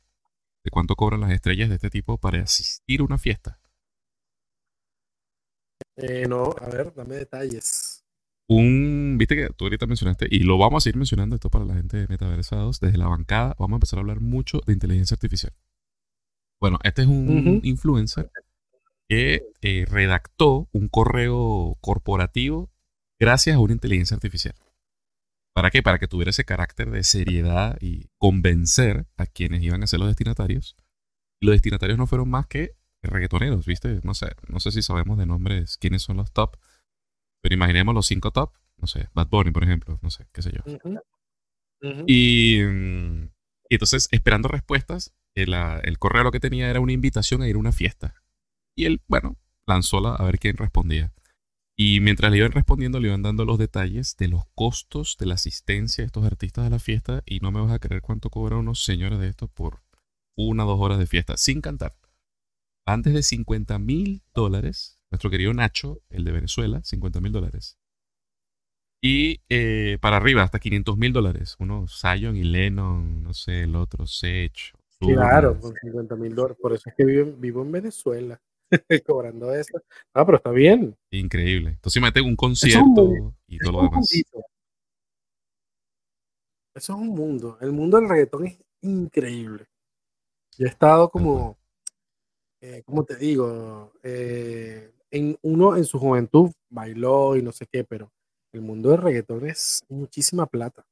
de 0.65 0.71
cuánto 0.71 0.97
cobran 0.97 1.21
las 1.21 1.31
estrellas 1.31 1.69
de 1.69 1.77
este 1.77 1.91
tipo 1.91 2.19
para 2.19 2.43
asistir 2.43 3.01
a 3.01 3.05
una 3.05 3.19
fiesta. 3.19 3.61
Eh, 5.97 6.27
no, 6.27 6.55
a 6.61 6.69
ver, 6.69 6.93
dame 6.95 7.17
detalles. 7.17 8.04
Un, 8.47 9.17
viste 9.19 9.37
que 9.37 9.49
tú 9.57 9.65
ahorita 9.65 9.87
mencionaste, 9.87 10.27
y 10.31 10.41
lo 10.41 10.59
vamos 10.59 10.83
a 10.83 10.85
seguir 10.85 10.97
mencionando 10.97 11.35
esto 11.35 11.51
para 11.51 11.65
la 11.65 11.75
gente 11.75 11.97
de 11.97 12.09
Metaversados, 12.09 12.81
desde 12.81 12.99
la 12.99 13.09
bancada 13.09 13.55
vamos 13.59 13.75
a 13.75 13.79
empezar 13.79 13.99
a 13.99 14.01
hablar 14.01 14.21
mucho 14.21 14.61
de 14.67 14.73
inteligencia 14.73 15.15
artificial. 15.15 15.53
Bueno, 16.61 16.79
este 16.83 17.03
es 17.03 17.09
un 17.09 17.61
influencer 17.63 18.31
que 19.09 19.43
eh, 19.61 19.85
redactó 19.89 20.69
un 20.73 20.89
correo 20.89 21.77
corporativo 21.81 22.71
gracias 23.19 23.57
a 23.57 23.59
una 23.59 23.75
inteligencia 23.75 24.15
artificial. 24.15 24.55
¿Para 25.55 25.71
qué? 25.71 25.83
Para 25.83 25.99
que 25.99 26.09
tuviera 26.09 26.31
ese 26.31 26.45
carácter 26.45 26.91
de 26.91 27.05
seriedad 27.05 27.79
y 27.81 28.09
convencer 28.19 29.07
a 29.17 29.27
quienes 29.27 29.63
iban 29.63 29.83
a 29.83 29.87
ser 29.87 30.01
los 30.01 30.09
destinatarios. 30.09 30.77
Y 31.41 31.47
los 31.47 31.55
destinatarios 31.55 31.97
no 31.97 32.07
fueron 32.07 32.29
más 32.29 32.47
que 32.47 32.77
reggaetoneros, 33.03 33.67
¿viste? 33.67 34.01
No 34.03 34.15
sé, 34.15 34.29
no 34.49 34.59
sé 34.59 34.73
si 34.73 34.83
sabemos 34.83 35.19
de 35.19 35.27
nombres 35.27 35.77
quiénes 35.77 36.03
son 36.03 36.17
los 36.17 36.33
top, 36.33 36.57
pero 37.45 37.57
imaginemos 37.57 37.95
los 37.95 38.07
cinco 38.07 38.31
top, 38.31 38.55
no 38.79 38.87
sé, 38.87 39.11
Bad 39.13 39.29
Bunny, 39.29 39.51
por 39.51 39.65
ejemplo, 39.65 39.99
no 40.01 40.09
sé, 40.09 40.27
qué 40.33 40.41
sé 40.41 40.51
yo. 40.51 40.63
Mm, 41.83 42.05
y 42.07 42.59
entonces, 43.69 44.09
esperando 44.13 44.49
respuestas, 44.49 45.15
el, 45.35 45.53
ah, 45.53 45.79
el 45.85 45.99
correo 45.99 46.25
lo 46.25 46.33
que 46.33 46.41
tenía 46.41 46.71
era 46.71 46.81
una 46.81 46.93
invitación 46.93 47.43
a 47.43 47.49
ir 47.49 47.57
a 47.57 47.59
una 47.59 47.73
fiesta. 47.73 48.15
Y 48.75 48.87
él, 48.87 49.03
bueno, 49.09 49.37
lanzó 49.67 50.01
la, 50.01 50.15
a 50.15 50.25
ver 50.25 50.39
quién 50.39 50.57
respondía. 50.57 51.13
Y 51.77 52.01
mientras 52.01 52.33
le 52.33 52.39
iban 52.39 52.53
respondiendo, 52.53 52.99
le 52.99 53.09
iban 53.09 53.21
dando 53.21 53.45
los 53.45 53.59
detalles 53.59 54.17
de 54.17 54.29
los 54.29 54.45
costos 54.55 55.19
de 55.21 55.27
la 55.27 55.35
asistencia 55.35 56.01
de 56.01 56.07
estos 56.07 56.25
artistas 56.25 56.67
a 56.67 56.71
la 56.71 56.79
fiesta. 56.79 57.23
Y 57.27 57.41
no 57.41 57.53
me 57.53 57.61
vas 57.61 57.73
a 57.73 57.79
creer 57.79 58.01
cuánto 58.01 58.31
cobran 58.31 58.61
unos 58.61 58.85
señores 58.85 59.19
de 59.19 59.29
estos 59.29 59.51
por 59.51 59.83
una 60.35 60.65
o 60.65 60.69
dos 60.69 60.81
horas 60.81 60.99
de 60.99 61.07
fiesta, 61.07 61.37
sin 61.37 61.61
cantar. 61.61 61.95
Antes 62.87 63.13
de 63.13 63.23
50 63.23 63.79
mil 63.81 64.23
dólares, 64.33 64.99
nuestro 65.15 65.31
querido 65.31 65.53
Nacho, 65.55 66.01
el 66.11 66.25
de 66.25 66.33
Venezuela, 66.33 66.83
50 66.83 67.21
mil 67.21 67.33
dólares. 67.33 67.79
Y 69.01 69.43
eh, 69.51 69.99
para 70.01 70.17
arriba, 70.17 70.43
hasta 70.43 70.59
500 70.59 70.97
mil 70.97 71.13
dólares. 71.13 71.57
Unos 71.59 72.01
Zion 72.01 72.37
y 72.37 72.43
Lennon, 72.43 73.23
no 73.23 73.35
sé, 73.35 73.65
el 73.65 73.77
otro, 73.77 74.07
Sech. 74.07 74.73
Claro, 74.99 75.61
con 75.61 75.75
50 75.75 76.17
mil 76.17 76.35
dólares. 76.35 76.57
Por 76.61 76.73
eso 76.73 76.89
es 76.89 76.95
que 76.97 77.05
vivo, 77.05 77.33
vivo 77.37 77.63
en 77.63 77.73
Venezuela, 77.73 78.41
cobrando 79.07 79.55
eso. 79.55 79.79
Ah, 80.15 80.25
pero 80.25 80.39
está 80.39 80.51
bien. 80.51 80.97
Increíble. 81.11 81.71
Entonces 81.71 81.97
imagínate 81.97 82.23
un 82.23 82.35
concierto 82.35 83.35
y 83.47 83.59
todo 83.59 83.71
es 83.71 83.73
lo 83.73 83.83
demás. 83.83 83.93
mundito. 83.93 84.39
Eso 86.75 86.93
es 86.95 86.99
un 86.99 87.09
mundo. 87.09 87.59
El 87.61 87.73
mundo 87.73 87.99
del 87.99 88.09
reggaetón 88.09 88.47
es 88.47 88.59
increíble. 88.81 89.67
Yo 90.57 90.67
he 90.67 90.71
estado 90.71 91.11
como, 91.11 91.59
eh, 92.61 92.83
¿cómo 92.85 93.05
te 93.05 93.17
digo? 93.17 93.93
Eh, 94.03 94.93
en 95.15 95.39
uno 95.43 95.77
en 95.77 95.85
su 95.85 95.99
juventud 95.99 96.53
bailó 96.69 97.37
y 97.37 97.43
no 97.43 97.53
sé 97.53 97.67
qué, 97.71 97.85
pero 97.85 98.13
el 98.53 98.61
mundo 98.61 98.91
del 98.91 99.01
reggaetón 99.01 99.47
es 99.47 99.85
muchísima 99.89 100.47
plata. 100.47 100.85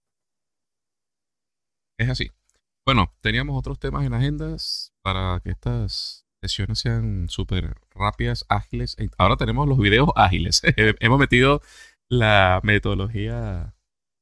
Es 1.99 2.09
así. 2.09 2.31
Bueno, 2.87 3.13
teníamos 3.21 3.59
otros 3.59 3.79
temas 3.79 4.07
en 4.07 4.15
agendas 4.15 4.93
para 5.03 5.41
que 5.41 5.51
estas 5.51 6.25
sesiones 6.41 6.79
sean 6.79 7.29
súper 7.29 7.75
rápidas, 7.91 8.45
ágiles. 8.49 8.97
Ahora 9.19 9.37
tenemos 9.37 9.69
los 9.69 9.79
videos 9.79 10.11
ágiles. 10.15 10.63
Hemos 11.01 11.19
metido 11.19 11.61
la 12.09 12.61
metodología 12.63 13.75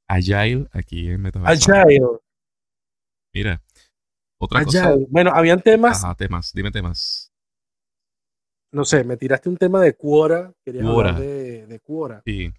Agile 0.08 0.66
aquí 0.72 1.08
en 1.10 1.20
Metaverso. 1.20 1.72
Agile, 1.72 2.00
Mira, 3.34 3.62
otra 4.38 4.64
cosa. 4.64 4.88
Agile. 4.88 5.06
Bueno, 5.10 5.30
habían 5.34 5.60
temas, 5.60 6.02
Ajá, 6.02 6.14
temas, 6.14 6.52
dime 6.54 6.70
temas. 6.70 7.29
No 8.72 8.84
sé, 8.84 9.04
me 9.04 9.16
tiraste 9.16 9.48
un 9.48 9.56
tema 9.56 9.80
de 9.80 9.94
Quora, 9.96 10.52
querías 10.64 10.84
Quora. 10.86 11.10
hablar 11.10 11.22
de, 11.22 11.66
de 11.66 11.80
Quora. 11.80 12.22
Sí. 12.24 12.52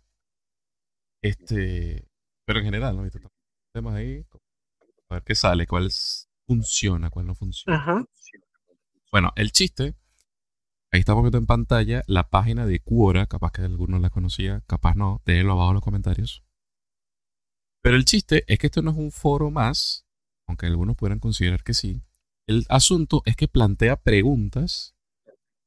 Este, 1.22 2.08
pero 2.46 2.60
en 2.60 2.66
general, 2.66 2.96
¿no? 2.98 3.04
Viste, 3.04 3.20
Temas 3.74 3.96
ahí. 3.96 4.26
A 5.10 5.16
ver 5.16 5.24
qué 5.24 5.36
sale, 5.36 5.68
cuál 5.68 5.88
es- 5.88 6.28
funciona, 6.48 7.10
cuál 7.10 7.28
no 7.28 7.36
funciona. 7.36 7.78
Ajá. 7.78 8.06
Bueno, 9.12 9.32
el 9.36 9.52
chiste, 9.52 9.96
ahí 10.92 11.00
estamos 11.00 11.24
viendo 11.24 11.38
en 11.38 11.46
pantalla 11.46 12.04
la 12.08 12.30
página 12.30 12.66
de 12.66 12.80
Quora, 12.80 13.28
capaz 13.28 13.52
que 13.52 13.62
alguno 13.62 14.00
la 14.00 14.10
conocía, 14.10 14.62
capaz 14.68 14.96
no, 14.96 15.22
déjenlo 15.26 15.54
abajo 15.54 15.70
en 15.72 15.76
los 15.76 15.84
comentarios. 15.84 16.44
Pero 17.84 17.96
el 17.96 18.06
chiste 18.06 18.44
es 18.48 18.60
que 18.60 18.68
esto 18.68 18.82
no 18.82 18.92
es 18.92 18.98
un 18.98 19.12
foro 19.12 19.50
más, 19.52 20.06
aunque 20.48 20.66
algunos 20.68 20.96
pudieran 20.96 21.20
considerar 21.20 21.64
que 21.64 21.74
sí. 21.74 22.02
El 22.48 22.66
asunto 22.70 23.22
es 23.26 23.36
que 23.36 23.48
plantea 23.48 23.96
preguntas, 23.98 24.96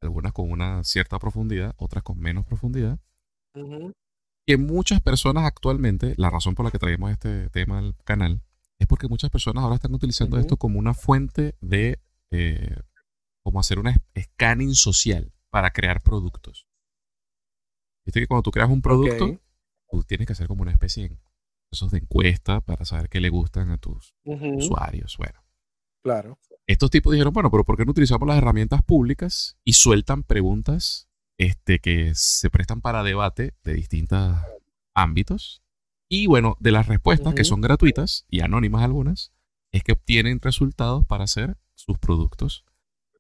algunas 0.06 0.32
con 0.32 0.50
una 0.50 0.82
cierta 0.84 1.18
profundidad, 1.18 1.75
otras 1.76 2.02
con 2.02 2.18
menos 2.18 2.44
profundidad, 2.44 2.99
Ujú. 3.54 3.92
que 4.46 4.56
muchas 4.56 5.00
personas 5.00 5.44
actualmente, 5.44 6.14
la 6.16 6.30
razón 6.30 6.54
por 6.54 6.64
la 6.64 6.70
que 6.70 6.78
traemos 6.78 7.11
este 7.11 7.50
tema 7.50 7.78
al 7.78 7.96
canal, 8.04 8.42
es 8.78 8.87
porque 8.87 9.08
muchas 9.08 9.30
personas 9.30 9.62
ahora 9.62 9.76
están 9.76 9.94
utilizando 9.94 10.38
esto 10.38 10.56
como 10.56 10.78
una 10.78 10.94
fuente 10.94 11.54
de, 11.61 12.00
eh, 12.30 12.76
como 13.42 13.61
hacer 13.61 13.78
un 13.78 13.90
scanning 14.18 14.75
social 14.75 15.32
para 15.50 15.70
crear 15.70 16.02
productos. 16.02 16.66
Viste 18.04 18.20
que 18.20 18.26
cuando 18.26 18.42
tú 18.42 18.50
creas 18.50 18.68
un 18.68 18.82
producto, 18.82 19.40
tú 19.90 20.02
tienes 20.02 20.26
que 20.26 20.32
hacer 20.32 20.49
como 20.49 20.62
una 20.62 20.73
especie 20.73 21.08
de 21.08 21.99
encuesta 21.99 22.61
para 22.61 22.84
saber 22.84 23.08
qué 23.08 23.20
le 23.20 23.30
gustan 23.30 23.70
a 23.70 23.78
tus 23.78 24.14
usuarios. 24.56 25.16
Bueno, 25.16 25.44
Claro. 26.04 26.38
estos 26.66 26.90
tipos 26.90 27.12
dijeron, 27.12 27.32
bueno, 27.32 27.50
pero 27.50 27.64
¿por 27.64 27.78
qué 27.78 27.87
no 27.87 27.92
utilizamos 27.92 28.28
las 28.28 28.37
herramientas 28.37 28.82
públicas 28.82 29.56
y 29.64 29.73
sueltan 29.73 30.23
preguntas 30.23 31.08
este, 31.38 31.78
que 31.78 32.12
se 32.14 32.50
prestan 32.50 32.82
para 32.82 33.02
debate 33.02 33.54
de 33.64 33.73
distintos 33.73 34.37
ámbitos? 34.94 35.62
Y 36.11 36.26
bueno, 36.26 36.56
de 36.61 36.73
las 36.73 36.88
respuestas 36.88 37.34
que 37.34 37.44
son 37.44 37.62
gratuitas 37.62 38.26
y 38.28 38.40
anónimas 38.40 38.82
algunas, 38.82 39.32
es 39.73 39.82
que 39.82 39.92
obtienen 39.92 40.40
resultados 40.40 41.06
para 41.06 41.25
hacer 41.25 41.56
sus 41.75 41.99
productos, 41.99 42.66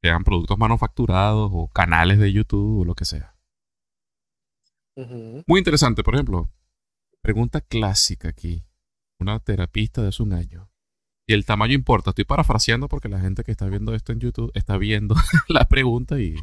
sean 0.02 0.22
productos 0.22 0.58
manufacturados 0.58 1.50
o 1.54 1.68
canales 1.68 2.18
de 2.18 2.32
YouTube 2.32 2.82
o 2.82 2.84
lo 2.84 2.94
que 2.94 3.06
sea. 3.06 3.34
Muy 5.46 5.58
interesante, 5.58 6.04
por 6.04 6.14
ejemplo, 6.14 6.50
pregunta 7.22 7.62
clásica 7.62 8.28
aquí. 8.28 8.66
Una 9.18 9.40
terapista 9.40 10.02
de 10.02 10.08
hace 10.08 10.22
un 10.22 10.34
año. 10.34 10.70
Y 11.26 11.32
el 11.32 11.44
tamaño 11.44 11.74
importa. 11.74 12.10
Estoy 12.10 12.24
parafraseando 12.24 12.88
porque 12.88 13.08
la 13.08 13.20
gente 13.20 13.44
que 13.44 13.50
está 13.50 13.66
viendo 13.66 13.94
esto 13.94 14.12
en 14.12 14.20
YouTube 14.20 14.50
está 14.54 14.76
viendo 14.76 15.14
la 15.48 15.66
pregunta 15.66 16.20
y, 16.20 16.36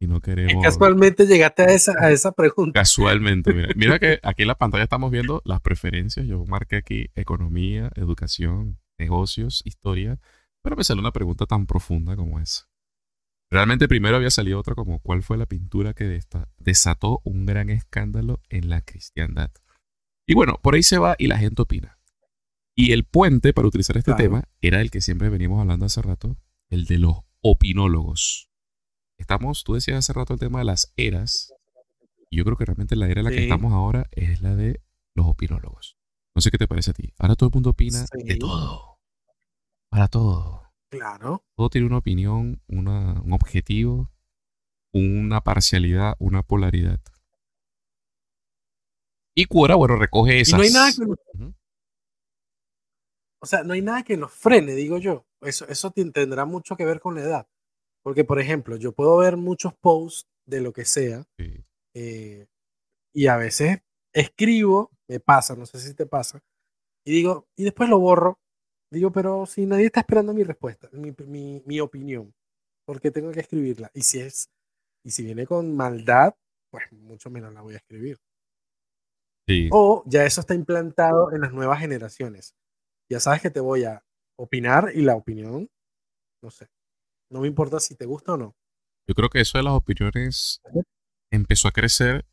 y 0.00 0.06
no 0.06 0.20
queremos. 0.20 0.62
casualmente 0.62 1.26
llegaste 1.26 1.62
a 1.62 1.66
esa, 1.66 1.94
a 1.98 2.10
esa 2.10 2.32
pregunta. 2.32 2.80
Casualmente, 2.80 3.52
mira. 3.52 3.68
Mira 3.76 3.98
que 3.98 4.18
aquí 4.24 4.42
en 4.42 4.48
la 4.48 4.58
pantalla 4.58 4.84
estamos 4.84 5.10
viendo 5.10 5.42
las 5.44 5.60
preferencias. 5.60 6.26
Yo 6.26 6.44
marqué 6.46 6.76
aquí 6.76 7.10
economía, 7.14 7.90
educación, 7.94 8.78
negocios, 8.98 9.62
historia. 9.64 10.18
Pero 10.62 10.76
me 10.76 10.84
salió 10.84 11.00
una 11.00 11.12
pregunta 11.12 11.46
tan 11.46 11.66
profunda 11.66 12.16
como 12.16 12.40
esa. 12.40 12.68
Realmente 13.50 13.88
primero 13.88 14.16
había 14.16 14.30
salido 14.30 14.58
otra 14.58 14.74
como 14.74 14.98
¿cuál 14.98 15.22
fue 15.22 15.38
la 15.38 15.46
pintura 15.46 15.94
que 15.94 16.20
desató 16.58 17.20
un 17.24 17.46
gran 17.46 17.70
escándalo 17.70 18.40
en 18.50 18.68
la 18.68 18.82
cristiandad? 18.82 19.50
Y 20.26 20.34
bueno, 20.34 20.58
por 20.62 20.74
ahí 20.74 20.82
se 20.82 20.98
va 20.98 21.16
y 21.18 21.28
la 21.28 21.38
gente 21.38 21.62
opina. 21.62 21.97
Y 22.80 22.92
el 22.92 23.02
puente 23.04 23.52
para 23.52 23.66
utilizar 23.66 23.96
este 23.96 24.12
Claro. 24.12 24.22
tema 24.22 24.44
era 24.60 24.80
el 24.80 24.92
que 24.92 25.00
siempre 25.00 25.28
venimos 25.30 25.60
hablando 25.60 25.84
hace 25.86 26.00
rato, 26.00 26.36
el 26.70 26.84
de 26.84 26.98
los 26.98 27.16
opinólogos. 27.40 28.50
Estamos, 29.18 29.64
tú 29.64 29.74
decías 29.74 29.98
hace 29.98 30.12
rato 30.12 30.32
el 30.34 30.38
tema 30.38 30.60
de 30.60 30.64
las 30.64 30.92
eras. 30.96 31.52
Y 32.30 32.36
yo 32.36 32.44
creo 32.44 32.56
que 32.56 32.64
realmente 32.66 32.94
la 32.94 33.08
era 33.08 33.20
en 33.20 33.24
la 33.24 33.30
que 33.32 33.42
estamos 33.42 33.72
ahora 33.72 34.06
es 34.12 34.42
la 34.42 34.54
de 34.54 34.80
los 35.16 35.26
opinólogos. 35.26 35.96
No 36.36 36.40
sé 36.40 36.52
qué 36.52 36.58
te 36.58 36.68
parece 36.68 36.92
a 36.92 36.94
ti. 36.94 37.12
Ahora 37.18 37.34
todo 37.34 37.48
el 37.48 37.54
mundo 37.54 37.70
opina 37.70 38.04
de 38.12 38.36
todo. 38.36 39.00
Para 39.90 40.06
todo. 40.06 40.62
Claro. 40.88 41.44
Todo 41.56 41.70
tiene 41.70 41.88
una 41.88 41.98
opinión, 41.98 42.62
una- 42.68 43.20
un 43.22 43.32
objetivo, 43.32 44.12
una 44.92 45.40
parcialidad, 45.40 46.14
una 46.20 46.44
polaridad. 46.44 47.00
Y 49.34 49.46
Quora, 49.46 49.74
bueno, 49.74 49.96
recoge 49.96 50.38
Y 50.38 50.40
esas. 50.42 50.58
no 50.58 50.62
hay 50.64 50.70
nada 50.70 50.92
que. 50.92 51.52
O 53.40 53.46
sea, 53.46 53.62
no 53.62 53.72
hay 53.74 53.82
nada 53.82 54.02
que 54.02 54.16
nos 54.16 54.32
frene, 54.32 54.72
digo 54.74 54.98
yo. 54.98 55.24
Eso, 55.40 55.66
eso 55.68 55.90
tendrá 55.92 56.44
mucho 56.44 56.76
que 56.76 56.84
ver 56.84 57.00
con 57.00 57.14
la 57.14 57.22
edad. 57.22 57.48
Porque, 58.02 58.24
por 58.24 58.40
ejemplo, 58.40 58.76
yo 58.76 58.92
puedo 58.92 59.16
ver 59.18 59.36
muchos 59.36 59.74
posts 59.74 60.28
de 60.46 60.60
lo 60.60 60.72
que 60.72 60.84
sea 60.84 61.24
Sí. 61.38 61.64
eh, 61.94 62.46
y 63.14 63.26
a 63.26 63.36
veces 63.36 63.80
escribo, 64.14 64.90
me 65.08 65.20
pasa, 65.20 65.54
no 65.56 65.66
sé 65.66 65.78
si 65.78 65.94
te 65.94 66.06
pasa, 66.06 66.40
y 67.06 67.12
digo, 67.12 67.46
y 67.56 67.64
después 67.64 67.88
lo 67.88 67.98
borro. 67.98 68.38
Digo, 68.90 69.12
pero 69.12 69.44
si 69.46 69.66
nadie 69.66 69.86
está 69.86 70.00
esperando 70.00 70.32
mi 70.34 70.44
respuesta, 70.44 70.88
mi, 70.92 71.14
mi- 71.26 71.62
mi 71.66 71.80
opinión, 71.80 72.32
¿por 72.86 73.00
qué 73.00 73.10
tengo 73.10 73.30
que 73.32 73.40
escribirla? 73.40 73.90
Y 73.94 74.02
si 74.02 74.20
es, 74.20 74.50
y 75.04 75.10
si 75.10 75.24
viene 75.24 75.46
con 75.46 75.76
maldad, 75.76 76.34
pues 76.70 76.84
mucho 76.92 77.30
menos 77.30 77.52
la 77.52 77.60
voy 77.62 77.74
a 77.74 77.78
escribir. 77.78 78.18
Sí. 79.46 79.68
O 79.72 80.02
ya 80.06 80.24
eso 80.24 80.40
está 80.40 80.54
implantado 80.54 81.32
en 81.32 81.40
las 81.42 81.52
nuevas 81.52 81.80
generaciones. 81.80 82.54
Ya 83.10 83.20
sabes 83.20 83.40
que 83.40 83.50
te 83.50 83.60
voy 83.60 83.84
a 83.84 84.04
opinar 84.36 84.92
y 84.94 85.02
la 85.02 85.16
opinión, 85.16 85.68
no 86.42 86.50
sé, 86.50 86.68
no 87.30 87.40
me 87.40 87.48
importa 87.48 87.80
si 87.80 87.94
te 87.94 88.06
gusta 88.06 88.34
o 88.34 88.36
no. 88.36 88.56
Yo 89.06 89.14
creo 89.14 89.30
que 89.30 89.40
eso 89.40 89.58
de 89.58 89.64
las 89.64 89.72
opiniones 89.72 90.60
empezó 91.30 91.68
a 91.68 91.72
crecer 91.72 92.26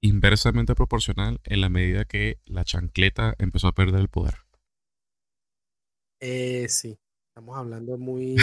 inversamente 0.00 0.74
proporcional 0.74 1.40
en 1.44 1.60
la 1.60 1.68
medida 1.68 2.04
que 2.04 2.38
la 2.44 2.64
chancleta 2.64 3.34
empezó 3.38 3.68
a 3.68 3.72
perder 3.72 4.00
el 4.00 4.08
poder. 4.08 4.34
Eh, 6.20 6.68
sí, 6.68 6.98
estamos 7.30 7.56
hablando 7.56 7.96
muy 7.96 8.36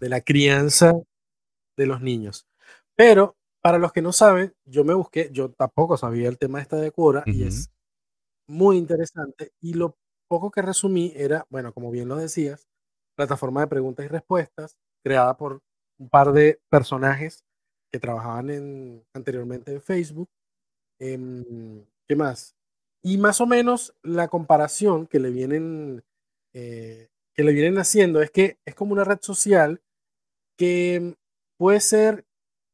de 0.00 0.08
la 0.08 0.20
crianza 0.20 0.92
de 1.76 1.86
los 1.86 2.00
niños. 2.02 2.46
Pero 2.94 3.36
para 3.62 3.78
los 3.78 3.92
que 3.92 4.02
no 4.02 4.12
saben, 4.12 4.54
yo 4.64 4.84
me 4.84 4.94
busqué, 4.94 5.30
yo 5.32 5.50
tampoco 5.50 5.96
sabía 5.96 6.28
el 6.28 6.38
tema 6.38 6.58
de 6.58 6.62
esta 6.62 6.76
de 6.76 6.90
Quora 6.90 7.22
y 7.26 7.44
es 7.44 7.70
muy 8.48 8.76
interesante. 8.76 9.52
Y 9.60 9.74
lo 9.74 9.96
poco 10.32 10.50
que 10.50 10.62
resumí 10.62 11.12
era, 11.14 11.46
bueno, 11.50 11.74
como 11.74 11.90
bien 11.90 12.08
lo 12.08 12.16
decías, 12.16 12.66
plataforma 13.14 13.60
de 13.60 13.66
preguntas 13.66 14.06
y 14.06 14.08
respuestas 14.08 14.78
creada 15.04 15.36
por 15.36 15.60
un 15.98 16.08
par 16.08 16.32
de 16.32 16.58
personajes 16.70 17.44
que 17.92 18.00
trabajaban 18.00 18.48
en, 18.48 19.04
anteriormente 19.12 19.74
en 19.74 19.82
Facebook. 19.82 20.30
Em, 20.98 21.84
¿Qué 22.08 22.16
más? 22.16 22.56
Y 23.04 23.18
más 23.18 23.42
o 23.42 23.46
menos 23.46 23.94
la 24.02 24.28
comparación 24.28 25.06
que 25.06 25.20
le 25.20 25.28
vienen, 25.28 26.02
eh, 26.54 27.10
que 27.34 27.44
le 27.44 27.52
vienen 27.52 27.76
haciendo 27.76 28.22
es 28.22 28.30
que 28.30 28.58
es 28.64 28.74
como 28.74 28.94
una 28.94 29.04
red 29.04 29.18
social 29.20 29.82
que 30.56 31.14
puede 31.58 31.80
ser 31.80 32.24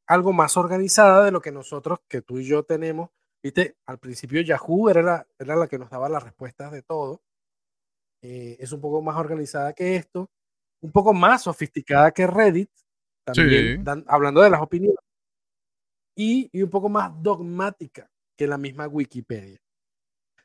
algo 0.06 0.32
más 0.32 0.56
organizada 0.56 1.24
de 1.24 1.32
lo 1.32 1.40
que 1.40 1.50
nosotros, 1.50 1.98
que 2.08 2.22
tú 2.22 2.38
y 2.38 2.44
yo 2.46 2.62
tenemos. 2.62 3.10
Viste, 3.42 3.76
al 3.84 3.98
principio 3.98 4.42
Yahoo 4.42 4.90
era 4.90 5.02
la, 5.02 5.26
era 5.40 5.56
la 5.56 5.66
que 5.66 5.78
nos 5.78 5.90
daba 5.90 6.08
las 6.08 6.22
respuestas 6.22 6.70
de 6.70 6.82
todo. 6.82 7.20
Eh, 8.22 8.56
es 8.58 8.72
un 8.72 8.80
poco 8.80 9.00
más 9.02 9.16
organizada 9.16 9.72
que 9.72 9.96
esto, 9.96 10.30
un 10.80 10.90
poco 10.92 11.12
más 11.12 11.42
sofisticada 11.42 12.10
que 12.10 12.26
Reddit, 12.26 12.70
también 13.24 13.84
hablando 14.06 14.40
de 14.40 14.50
las 14.50 14.60
opiniones, 14.60 14.98
y, 16.16 16.48
y, 16.52 16.62
un 16.62 16.70
poco 16.70 16.88
más 16.88 17.12
dogmática 17.22 18.10
que 18.36 18.46
la 18.46 18.58
misma 18.58 18.88
Wikipedia. 18.88 19.60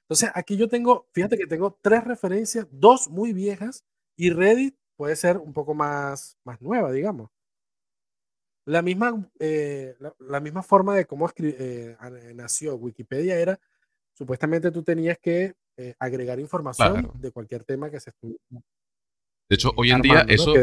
Entonces, 0.01 0.29
aquí 0.35 0.55
yo 0.55 0.67
tengo, 0.67 1.07
fíjate 1.13 1.37
que 1.37 1.47
tengo 1.47 1.79
tres 1.81 2.03
referencias, 2.03 2.67
dos 2.69 3.09
muy 3.09 3.33
viejas, 3.33 3.83
y 4.15 4.29
Reddit 4.29 4.75
puede 4.95 5.15
ser 5.15 5.37
un 5.37 5.53
poco 5.53 5.73
más, 5.73 6.37
más 6.43 6.61
nueva, 6.61 6.91
digamos. 6.91 7.31
La 8.65 8.81
misma, 8.81 9.29
eh, 9.39 9.95
la, 10.19 10.39
misma 10.39 10.63
forma 10.63 10.95
de 10.95 11.05
cómo 11.05 11.29
eh, 11.37 11.97
nació 12.35 12.75
Wikipedia 12.75 13.37
era, 13.37 13.59
supuestamente 14.13 14.71
tú 14.71 14.83
tenías 14.83 15.17
que 15.19 15.55
eh, 15.77 15.95
agregar 15.99 16.39
información 16.39 17.11
de 17.15 17.31
cualquier 17.31 17.63
tema 17.63 17.89
que 17.89 17.99
se 17.99 18.11
estuviera. 18.11 18.39
De 19.49 19.55
hecho, 19.55 19.73
hoy 19.75 19.91
en 19.91 20.01
día 20.01 20.25
eso 20.27 20.53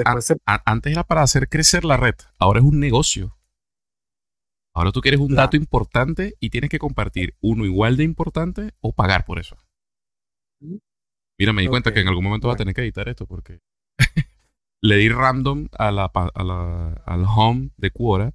antes 0.44 0.92
era 0.92 1.04
para 1.04 1.22
hacer 1.22 1.48
crecer 1.48 1.84
la 1.84 1.96
red, 1.96 2.14
ahora 2.38 2.60
es 2.60 2.64
un 2.64 2.80
negocio. 2.80 3.36
Ahora 4.72 4.92
tú 4.92 5.00
quieres 5.00 5.20
un 5.20 5.34
dato 5.34 5.56
importante 5.56 6.36
y 6.38 6.50
tienes 6.50 6.70
que 6.70 6.78
compartir 6.78 7.34
uno 7.40 7.64
igual 7.64 7.96
de 7.96 8.04
importante 8.04 8.70
o 8.80 8.92
pagar 8.92 9.24
por 9.24 9.38
eso. 9.38 9.56
Mira, 11.38 11.52
me 11.52 11.62
di 11.62 11.68
cuenta 11.68 11.92
que 11.92 12.00
en 12.00 12.08
algún 12.08 12.24
momento 12.24 12.48
va 12.48 12.54
a 12.54 12.56
tener 12.56 12.74
que 12.74 12.82
editar 12.82 13.08
esto 13.08 13.26
porque 13.26 13.60
le 14.80 14.96
di 14.96 15.08
random 15.08 15.68
a 15.72 15.90
la, 15.90 16.04
a 16.04 16.44
la, 16.44 16.92
al 17.04 17.24
home 17.24 17.70
de 17.76 17.90
Quora 17.90 18.32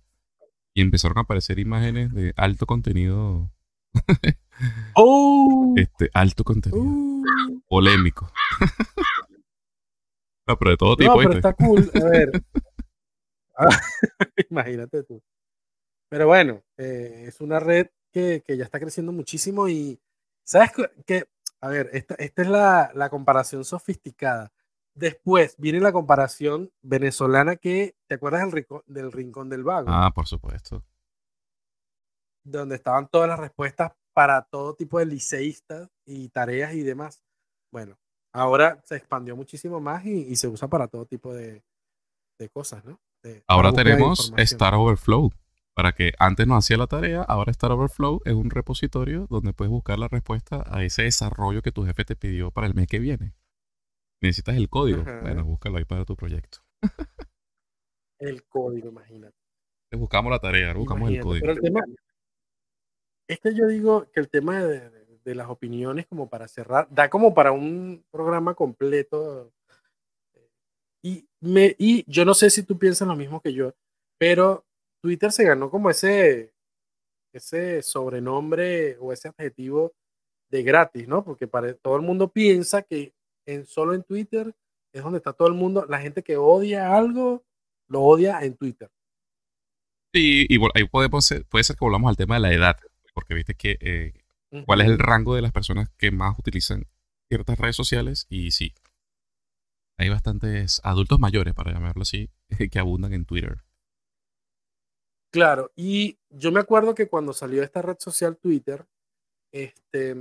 y 0.74 0.82
empezaron 0.82 1.18
a 1.18 1.22
aparecer 1.22 1.58
imágenes 1.58 2.14
de 2.14 2.34
alto 2.36 2.66
contenido 2.66 3.55
Oh. 4.96 5.74
Este, 5.76 6.10
alto 6.14 6.44
contenido. 6.44 6.82
Uh. 6.82 7.62
Polémico. 7.68 8.32
no, 10.48 10.58
pero 10.58 10.72
de 10.72 10.78
todo 10.78 10.96
tipo. 10.96 11.12
No, 11.12 11.18
pero 11.18 11.34
está 11.34 11.54
cool. 11.54 11.92
A 11.94 12.06
ver. 12.06 12.32
Imagínate 14.50 15.04
tú. 15.04 15.22
Pero 16.10 16.28
bueno, 16.28 16.64
eh, 16.78 17.26
es 17.28 17.42
una 17.42 17.60
red 17.60 17.88
que, 18.12 18.44
que, 18.46 18.58
ya 18.58 18.64
está 18.64 18.80
creciendo 18.80 19.12
muchísimo 19.12 19.68
y 19.68 20.00
sabes 20.44 20.72
que, 21.06 21.26
a 21.60 21.68
ver, 21.68 21.90
esta, 21.94 22.16
esta 22.16 22.42
es 22.42 22.48
la, 22.48 22.92
la, 22.94 23.10
comparación 23.10 23.66
sofisticada. 23.66 24.54
Después 24.94 25.56
viene 25.58 25.82
la 25.82 25.92
comparación 25.92 26.72
venezolana 26.82 27.58
que, 27.58 27.98
¿te 28.08 28.16
acuerdas 28.16 28.42
del, 28.42 28.52
rincón, 28.54 28.82
del 28.86 29.12
Rincón 29.12 29.50
del 29.50 29.64
Vago? 29.64 29.88
Ah, 29.90 30.12
por 30.16 30.28
supuesto. 30.28 30.86
Donde 32.46 32.76
estaban 32.76 33.10
todas 33.10 33.28
las 33.28 33.40
respuestas 33.40 33.92
para 34.14 34.44
todo 34.44 34.76
tipo 34.76 34.98
de 35.00 35.06
liceístas 35.06 35.90
y 36.06 36.30
tareas 36.30 36.74
y 36.74 36.84
demás. 36.84 37.22
Bueno, 37.72 37.98
ahora 38.32 38.80
se 38.86 38.96
expandió 38.96 39.36
muchísimo 39.36 39.82
más 39.82 40.06
y, 40.06 40.36
se 40.38 40.48
usa 40.48 40.70
para 40.70 40.88
todo 40.88 41.06
tipo 41.06 41.34
de, 41.34 41.64
cosas, 42.54 42.86
¿no? 42.86 43.00
ahora 43.48 43.74
tenemos 43.74 44.34
Star 44.38 44.76
Overflow. 44.76 45.32
Para 45.74 45.92
que 45.92 46.14
antes 46.20 46.48
no 46.48 46.56
hacía 46.56 46.78
la 46.78 46.88
tarea, 46.88 47.22
ahora 47.22 47.52
Star 47.52 47.72
Overflow 47.74 48.22
es 48.24 48.34
un 48.34 48.50
repositorio 48.50 49.28
donde 49.30 49.52
puedes 49.52 49.70
buscar 49.70 50.00
la 50.00 50.08
respuesta 50.08 50.64
a 50.68 50.86
ese 50.86 51.04
desarrollo 51.04 51.62
que 51.62 51.74
tu 51.74 51.84
jefe 51.84 52.06
te 52.06 52.16
pidió 52.16 52.50
para 52.52 52.68
el 52.68 52.76
mes 52.76 52.88
que 52.88 53.00
viene. 53.00 53.34
Necesitas 54.22 54.56
el 54.56 54.70
código. 54.70 55.04
Bueno, 55.22 55.44
búscalo 55.44 55.78
ahí 55.78 55.84
para 55.84 56.06
tu 56.06 56.16
proyecto. 56.16 56.60
el 58.20 58.46
código, 58.46 58.88
imagínate. 58.88 59.36
Buscamos 59.92 60.32
la 60.32 60.40
tarea, 60.40 60.74
buscamos 60.74 61.10
el 61.10 61.20
código. 61.20 61.42
Pero 61.42 61.54
el 61.54 61.62
tema, 61.62 61.82
es 63.28 63.40
que 63.40 63.56
yo 63.56 63.68
digo 63.68 64.10
que 64.12 64.20
el 64.20 64.30
tema 64.30 64.64
de, 64.64 64.92
las 65.26 65.50
opiniones, 65.50 66.06
como 66.06 66.30
para 66.30 66.48
cerrar, 66.48 66.88
da 66.92 67.10
como 67.10 67.34
para 67.34 67.52
un 67.52 68.06
programa 68.12 68.54
completo. 68.54 69.52
Y, 71.02 71.28
me, 71.40 71.76
y 71.80 72.04
yo 72.08 72.26
no 72.26 72.36
sé 72.36 72.50
si 72.52 72.62
tú 72.64 72.78
piensas 72.78 73.08
lo 73.08 73.16
mismo 73.16 73.42
que 73.42 73.54
yo, 73.54 73.74
pero 74.20 74.66
Twitter 75.02 75.32
se 75.32 75.44
ganó 75.44 75.72
como 75.72 75.90
ese, 75.90 76.54
ese 77.34 77.82
sobrenombre 77.82 78.98
o 79.00 79.12
ese 79.12 79.30
adjetivo 79.30 79.94
de 80.50 80.62
gratis, 80.62 81.08
¿no? 81.08 81.24
Porque 81.24 81.48
para, 81.48 81.74
todo 81.74 81.96
el 81.96 82.04
mundo 82.04 82.32
piensa 82.32 82.84
que 82.84 83.14
en, 83.48 83.66
solo 83.66 83.96
en 83.96 84.04
Twitter 84.04 84.54
es 84.94 85.04
donde 85.04 85.18
está 85.18 85.34
todo 85.34 85.48
el 85.48 85.56
mundo. 85.56 85.86
La 85.90 86.00
gente 86.00 86.24
que 86.24 86.38
odia 86.38 86.96
algo, 86.96 87.44
lo 87.88 88.02
odia 88.02 88.40
en 88.42 88.56
Twitter. 88.56 88.90
Sí, 90.14 90.46
y 90.48 90.60
ahí 90.76 90.88
puede, 90.88 91.10
puede 91.10 91.24
ser 91.64 91.76
que 91.76 91.86
volvamos 91.86 92.10
al 92.10 92.16
tema 92.16 92.36
de 92.36 92.42
la 92.42 92.54
edad 92.54 92.78
porque 93.16 93.34
viste 93.34 93.56
que 93.56 93.78
eh, 93.80 94.14
cuál 94.66 94.82
es 94.82 94.88
el 94.88 95.00
rango 95.00 95.34
de 95.34 95.42
las 95.42 95.52
personas 95.52 95.90
que 95.98 96.12
más 96.12 96.38
utilizan 96.38 96.86
ciertas 97.28 97.58
redes 97.58 97.76
sociales 97.76 98.28
y 98.30 98.52
sí, 98.52 98.76
hay 99.98 100.10
bastantes 100.10 100.82
adultos 100.84 101.20
mayores, 101.20 101.54
para 101.54 101.72
llamarlo 101.72 102.04
así, 102.04 102.30
que 102.72 102.80
abundan 102.80 103.14
en 103.14 103.26
Twitter. 103.26 103.64
Claro, 105.32 105.72
y 105.76 106.20
yo 106.30 106.52
me 106.52 106.60
acuerdo 106.60 106.96
que 106.96 107.08
cuando 107.08 107.34
salió 107.34 107.64
esta 107.64 107.82
red 107.82 107.98
social 108.00 108.38
Twitter, 108.38 108.86
este, 109.52 110.16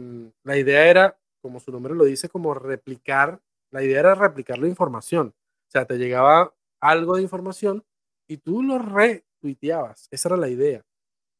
la 0.44 0.56
idea 0.56 0.88
era, 0.88 1.20
como 1.40 1.60
su 1.60 1.70
nombre 1.70 1.94
lo 1.94 2.04
dice, 2.04 2.28
como 2.28 2.54
replicar, 2.54 3.40
la 3.70 3.82
idea 3.82 4.00
era 4.00 4.14
replicar 4.14 4.58
la 4.58 4.68
información. 4.68 5.34
O 5.68 5.70
sea, 5.70 5.84
te 5.84 5.98
llegaba 5.98 6.54
algo 6.80 7.16
de 7.16 7.22
información 7.22 7.84
y 8.28 8.38
tú 8.38 8.62
lo 8.62 8.78
retuiteabas. 8.78 10.08
Esa 10.10 10.28
era 10.30 10.36
la 10.36 10.48
idea. 10.48 10.84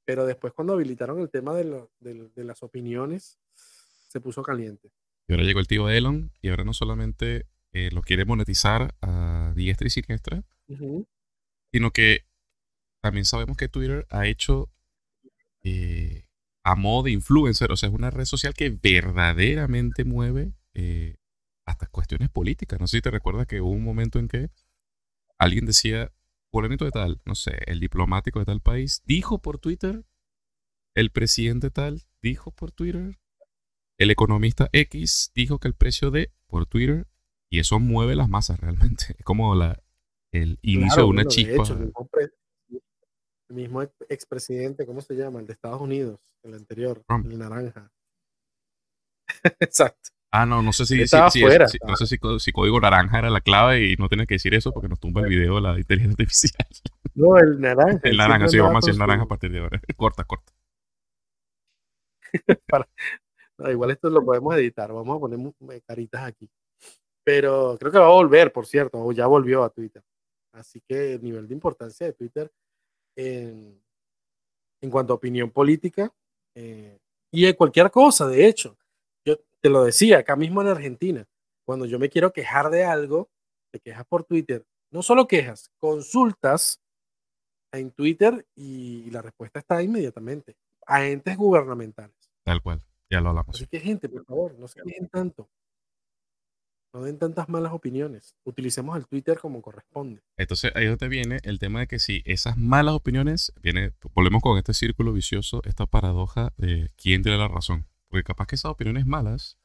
Pero 0.05 0.27
después 0.27 0.53
cuando 0.53 0.75
habilitaron 0.75 1.21
el 1.21 1.31
tema 1.31 1.55
de, 1.55 1.89
las 2.37 2.63
opiniones, 2.63 3.39
se 3.55 4.21
puso 4.21 4.43
caliente. 4.43 4.91
Y 5.27 5.33
ahora 5.33 5.45
llegó 5.45 5.61
el 5.61 5.67
tío 5.67 5.89
Elon 5.89 6.31
y 6.43 6.51
ahora 6.51 6.65
no 6.65 6.75
solamente 6.75 7.47
eh, 7.73 7.91
lo 7.91 8.03
quiere 8.03 8.25
monetizar 8.25 8.95
a 9.01 9.53
diestra 9.57 9.87
y 9.87 9.91
siniestra, 9.91 10.45
sino 11.73 11.91
que 11.91 12.27
también 13.01 13.25
sabemos 13.25 13.57
que 13.57 13.69
Twitter 13.69 14.07
ha 14.11 14.27
hecho 14.27 14.71
eh, 15.63 16.27
a 16.65 16.75
modo 16.75 17.05
de 17.05 17.11
influencer, 17.11 17.71
o 17.73 17.77
sea, 17.77 17.89
es 17.89 17.95
una 17.95 18.11
red 18.11 18.25
social 18.25 18.55
que 18.55 18.71
verdaderamente 18.71 20.05
mueve 20.05 20.53
eh, 20.73 21.17
hasta 21.67 21.87
cuestiones 21.87 22.31
políticas. 22.31 22.81
No 22.81 22.87
sé 22.87 22.99
si 22.99 23.03
te 23.03 23.11
recuerdas 23.11 23.47
que 23.47 23.61
hubo 23.61 23.71
un 23.71 23.85
momento 23.85 24.19
en 24.19 24.29
que 24.29 24.49
alguien 25.39 25.67
decía, 25.67 26.13
fulanito 26.55 26.85
de 26.85 26.93
tal, 26.93 27.21
no 27.25 27.35
sé, 27.35 27.59
el 27.67 27.81
diplomático 27.81 28.39
de 28.39 28.45
tal 28.45 28.61
país, 28.61 29.03
dijo 29.05 29.41
por 29.41 29.59
Twitter, 29.59 30.05
el 30.95 31.11
presidente 31.11 31.73
tal 31.73 32.03
dijo 32.23 32.53
por 32.53 32.71
Twitter, 32.71 33.19
el 33.99 34.11
economista 34.13 34.69
X 34.73 35.33
dijo 35.35 35.59
que 35.59 35.67
el 35.67 35.75
precio 35.75 36.13
de 36.13 36.33
por 36.47 36.67
Twitter, 36.67 37.09
y 37.51 37.59
eso 37.59 37.81
mueve 37.81 38.15
las 38.15 38.29
masas 38.29 38.61
realmente. 38.61 39.17
Es 39.19 39.25
como 39.25 39.57
la, 39.57 39.83
el 40.31 40.61
inicio 40.63 41.03
de 41.03 41.09
una 41.09 41.25
chispa. 41.25 41.65
el 42.69 43.55
mismo 43.57 43.83
expresidente, 44.09 44.87
¿cómo 44.87 45.01
se 45.01 45.15
llama? 45.15 45.41
El 45.41 45.49
de 45.49 45.55
Estados 45.55 45.81
Unidos, 45.81 46.21
el 46.45 46.55
anterior, 46.55 47.03
el 47.09 47.37
naranja. 47.37 47.91
Exacto. 49.59 50.14
Ah, 50.37 50.47
no, 50.47 50.63
no 50.63 50.73
sé 50.73 50.85
si, 50.85 51.07
si, 51.07 51.17
no 51.17 51.97
sé 51.97 52.07
si, 52.09 52.53
código 52.53 52.81
naranja 52.81 53.21
era 53.21 53.31
la 53.31 53.41
clave 53.41 53.87
y 53.87 53.95
no 53.95 54.09
tenía 54.09 54.27
que 54.27 54.35
decir 54.35 54.53
eso 54.53 54.73
porque 54.73 54.89
nos 54.89 54.99
tumba 54.99 55.21
el 55.21 55.29
video 55.29 55.55
de 55.55 55.61
la 55.61 55.79
inteligencia 55.79 56.13
artificial. 56.13 56.67
No, 57.15 57.39
el 57.39 57.61
naranja. 57.61 58.01
El 58.03 58.17
naranja, 58.17 58.49
sí, 58.49 58.59
vamos 58.59 58.83
a 58.83 58.87
decir 58.87 58.99
naranja 58.99 59.23
a 59.23 59.29
partir 59.29 59.53
de 59.53 59.61
ahora. 59.61 59.81
corta, 59.97 60.25
corta. 60.25 60.53
igual 63.71 63.93
esto 63.93 64.11
lo 64.11 64.25
podemos 64.25 64.57
editar, 64.57 64.93
vamos 64.93 65.17
a 65.17 65.21
poner 65.21 65.55
eh, 65.71 65.81
caritas 65.87 66.25
aquí. 66.25 66.51
Pero 67.23 67.77
creo 67.79 67.93
que 67.93 67.99
va 67.99 68.07
a 68.07 68.09
volver, 68.09 68.53
por 68.53 68.67
cierto, 68.67 68.99
o 68.99 69.13
ya 69.13 69.29
volvió 69.29 69.63
a 69.63 69.71
Twitter. 69.71 70.03
Así 70.53 70.81
que 70.81 71.13
el 71.13 71.23
nivel 71.23 71.47
de 71.47 71.55
importancia 71.55 72.09
de 72.09 72.13
Twitter 72.13 72.51
en, 73.15 73.81
en 74.81 74.91
cuanto 74.91 75.13
a 75.13 75.17
opinión 75.17 75.53
política 75.53 76.13
eh, 76.57 76.99
Y 77.31 77.45
de 77.45 77.55
cualquier 77.55 77.93
cosa, 77.93 78.27
de 78.27 78.49
hecho. 78.49 78.77
Te 79.65 79.71
lo 79.71 79.83
decía, 79.83 80.19
acá 80.19 80.37
mismo 80.37 80.61
en 80.61 80.69
Argentina, 80.69 81.27
cuando 81.65 81.87
yo 81.87 81.99
me 81.99 82.11
quiero 82.11 82.35
quejar 82.35 82.69
de 82.69 82.85
algo, 82.85 83.31
te 83.73 83.81
quejas 83.81 84.05
por 84.05 84.25
Twitter. 84.25 84.67
No 84.91 85.03
solo 85.03 85.27
quejas, 85.27 85.71
consultas 85.79 86.83
en 87.73 87.91
Twitter 87.91 88.47
y 88.55 89.11
la 89.11 89.23
respuesta 89.23 89.61
está 89.61 89.83
inmediatamente 89.83 90.59
a 90.87 91.07
entes 91.07 91.39
gubernamentales. 91.39 92.15
Tal 92.43 92.61
cual, 92.61 92.85
ya 93.09 93.23
lo 93.23 93.31
hablamos. 93.31 93.57
Así 93.57 93.67
que 93.67 93.81
gente, 93.81 94.11
por 94.11 94.27
favor, 94.27 94.55
no 94.59 94.69
se 94.69 94.83
quejen 94.83 95.09
tanto. 95.09 95.49
No 96.93 97.03
den 97.03 97.19
tantas 97.19 97.49
malas 97.49 97.73
opiniones. 97.73 98.37
Utilicemos 98.45 98.99
el 98.99 99.07
Twitter 99.07 99.39
como 99.39 99.63
corresponde. 99.63 100.21
Entonces 100.37 100.73
ahí 100.75 100.85
es 100.85 100.91
donde 100.91 101.09
viene 101.09 101.39
el 101.43 101.59
tema 101.59 101.81
de 101.81 101.87
que 101.87 101.99
si 102.01 102.23
esas 102.27 102.59
malas 102.59 102.97
opiniones, 102.97 103.51
viene, 103.63 103.95
volvemos 104.15 104.43
con 104.43 104.59
este 104.59 104.75
círculo 104.75 105.15
vicioso, 105.15 105.63
esta 105.65 105.87
paradoja 105.87 106.53
de 106.59 106.91
quién 106.97 107.23
tiene 107.23 107.39
la 107.39 107.49
razón. 107.49 107.87
Porque 108.15 108.23
capaz 108.23 108.47
que 108.47 108.55
esas 108.55 108.71
opiniones 108.71 109.07
malas 109.07 109.59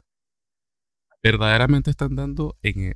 verdaderamente 1.22 1.92
están 1.92 2.16
dando, 2.16 2.58
en, 2.64 2.96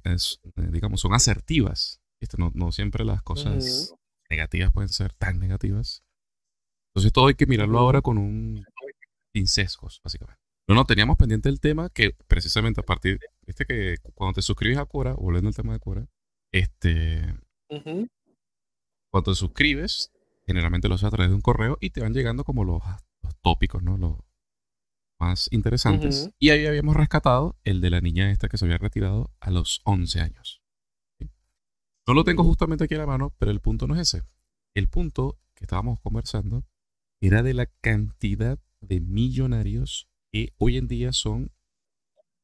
digamos, 0.72 1.00
son 1.00 1.14
asertivas. 1.14 2.02
No, 2.40 2.52
no 2.56 2.72
siempre 2.72 3.06
las 3.06 3.22
cosas 3.22 3.94
negativas 4.32 4.72
pueden 4.72 4.90
ser 4.90 5.14
tan 5.14 5.38
negativas. 5.38 6.04
Entonces 6.90 7.14
todo 7.14 7.28
hay 7.28 7.36
que 7.36 7.46
mirarlo 7.46 7.78
ahora 7.78 8.02
con 8.02 8.18
un 8.18 8.66
sin 9.32 9.46
sesgos, 9.46 10.02
básicamente. 10.04 10.42
No, 10.68 10.74
no, 10.74 10.86
teníamos 10.86 11.18
pendiente 11.18 11.50
el 11.50 11.60
tema 11.60 11.92
que 11.92 12.16
precisamente 12.28 12.82
a 12.82 12.84
partir, 12.84 13.20
viste 13.46 13.66
que 13.68 13.98
cuando 14.16 14.34
te 14.34 14.42
suscribes 14.42 14.80
a 14.80 14.86
Quora, 14.86 15.14
volviendo 15.14 15.50
al 15.50 15.56
tema 15.56 15.74
de 15.74 15.80
Quora, 15.80 16.08
este, 16.52 17.32
cuando 19.12 19.32
te 19.32 19.36
suscribes, 19.36 20.12
generalmente 20.48 20.88
lo 20.88 20.96
haces 20.96 21.06
a 21.06 21.12
través 21.12 21.30
de 21.30 21.36
un 21.36 21.42
correo 21.42 21.78
y 21.80 21.92
te 21.92 22.02
van 22.02 22.16
llegando 22.16 22.44
como 22.44 22.64
los, 22.64 22.82
los 23.22 23.36
tópicos, 23.44 23.84
¿no? 23.84 24.00
Los 24.00 24.18
más 25.24 25.48
interesantes. 25.52 26.30
Y 26.40 26.50
ahí 26.50 26.66
habíamos 26.66 26.96
rescatado 26.96 27.58
el 27.64 27.82
de 27.82 27.90
la 27.90 28.02
niña 28.02 28.32
esta 28.32 28.50
que 28.50 28.58
se 28.58 28.66
había 28.66 28.78
retirado 28.78 29.32
a 29.40 29.52
los 29.52 29.82
11 29.86 30.20
años. 30.22 30.62
No 32.08 32.14
lo 32.14 32.24
tengo 32.24 32.44
justamente 32.44 32.84
aquí 32.84 32.96
a 32.96 33.00
la 33.00 33.08
mano, 33.08 33.34
pero 33.38 33.52
el 33.52 33.62
punto 33.62 33.88
no 33.88 33.96
es 33.96 34.02
ese. 34.02 34.24
El 34.76 34.90
punto 34.90 35.40
que 35.56 35.64
estábamos 35.64 36.00
conversando 36.02 36.66
era 37.22 37.44
de 37.44 37.54
la 37.54 37.68
cantidad 37.68 38.60
de 38.82 39.00
millonarios 39.00 40.10
que 40.32 40.54
hoy 40.58 40.78
en 40.78 40.88
día 40.88 41.14
son, 41.14 41.52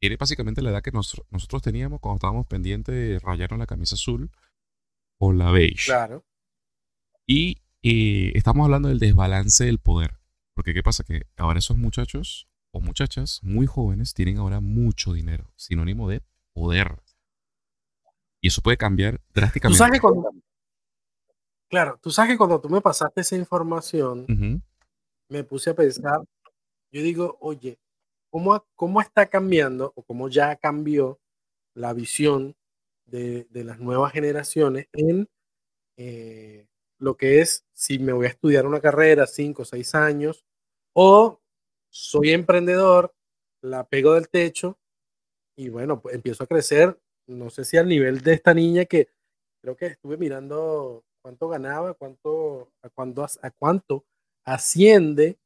era 0.02 0.15
básicamente 0.18 0.62
la 0.62 0.70
edad 0.70 0.82
que 0.82 0.92
nosotros 0.92 1.62
teníamos 1.62 2.00
cuando 2.00 2.15
estábamos 2.15 2.48
pendientes 2.48 2.96
de 2.96 3.20
rayarnos 3.20 3.60
la 3.60 3.68
camisa 3.68 3.96
azul 3.96 4.32
o 5.20 5.34
la 5.34 5.52
beige. 5.52 5.86
Claro. 5.88 6.26
Y 7.28 7.62
eh, 7.84 8.32
estamos 8.36 8.63
hablando 8.63 8.88
del 8.88 9.00
desbalance 9.00 9.65
del 9.65 9.80
poder. 9.80 10.20
Porque 10.56 10.74
¿qué 10.74 10.84
pasa? 10.84 11.04
Que 11.04 11.24
ahora 11.38 11.60
esos 11.60 11.78
muchachos 11.78 12.48
o 12.71 12.79
muchachas 12.82 13.39
muy 13.43 13.65
jóvenes 13.65 14.13
tienen 14.13 14.38
ahora 14.38 14.60
mucho 14.60 15.13
dinero, 15.13 15.51
sinónimo 15.55 16.10
de 16.10 16.21
poder. 16.53 17.01
Y 18.41 18.47
eso 18.47 18.62
puede 18.62 18.77
cambiar 18.77 19.19
drásticamente. 19.34 19.77
¿Tú 19.77 19.86
sabes 19.86 19.99
cuando, 19.99 20.32
claro, 21.69 21.99
tú 22.01 22.12
sabes 22.12 22.32
que 22.32 22.38
cuando 22.38 22.62
tú 22.62 22.69
me 22.69 22.82
pasaste 22.82 23.21
esa 23.21 23.36
información, 23.36 24.25
me 25.29 25.43
puse 25.43 25.71
a 25.71 25.75
pensar, 25.75 26.21
yo 26.91 27.03
digo, 27.03 27.38
oye, 27.41 27.79
¿cómo, 28.29 28.65
cómo 28.75 29.01
está 29.01 29.27
cambiando 29.27 29.91
o 29.95 30.03
cómo 30.03 30.29
ya 30.29 30.55
cambió 30.55 31.19
la 31.73 31.93
visión 31.93 32.55
de, 33.05 33.47
las 33.51 33.79
nuevas 33.79 34.12
generaciones 34.13 34.88
en 34.93 35.27
eh, 35.97 36.67
lo 36.97 37.17
que 37.17 37.41
es 37.41 37.65
si 37.73 37.99
me 37.99 38.13
voy 38.13 38.27
a 38.27 38.29
estudiar 38.29 38.65
una 38.65 38.79
carrera, 38.79 39.25
cinco 39.27 39.63
o 39.63 39.65
seis 39.65 39.95
años, 39.95 40.45
o 40.93 41.39
soy 41.89 42.32
emprendedor, 42.32 43.13
la 43.62 43.88
pego 43.88 44.13
del 44.13 44.30
techo 44.30 44.80
y 45.58 45.69
bueno, 45.69 46.02
pues 46.02 46.15
empiezo 46.15 46.43
a 46.43 46.47
crecer 46.47 46.97
no 47.30 47.49
sé 47.49 47.63
si 47.63 47.78
al 47.78 47.88
nivel 47.88 48.21
de 48.21 48.34
esta 48.34 48.54
niña 48.54 48.86
que 48.86 49.10
creo 49.62 49.75
que 49.75 49.86
estuve 49.88 50.17
mirando 50.17 51.06
cuánto 51.21 51.47
ganaba, 51.47 51.93
cuánto, 51.93 52.71
a, 52.82 52.89
cuánto, 52.89 53.23
a 53.23 53.52
cuánto 53.52 54.06
asciende 54.43 55.38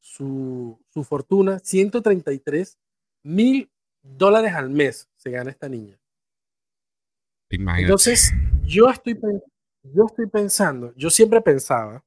su, 0.00 0.78
fortuna, 1.04 1.58
133 1.60 2.78
mil 3.22 3.70
dólares 4.02 4.52
al 4.52 4.68
mes 4.68 5.08
se 5.16 5.30
gana 5.30 5.50
esta 5.50 5.68
niña. 5.68 5.98
Entonces, 7.48 8.32
yo 8.64 8.90
estoy, 8.90 9.18
yo 9.82 10.06
estoy 10.06 10.26
pensando, 10.26 10.92
yo 10.94 11.08
siempre 11.08 11.40
pensaba, 11.40 12.04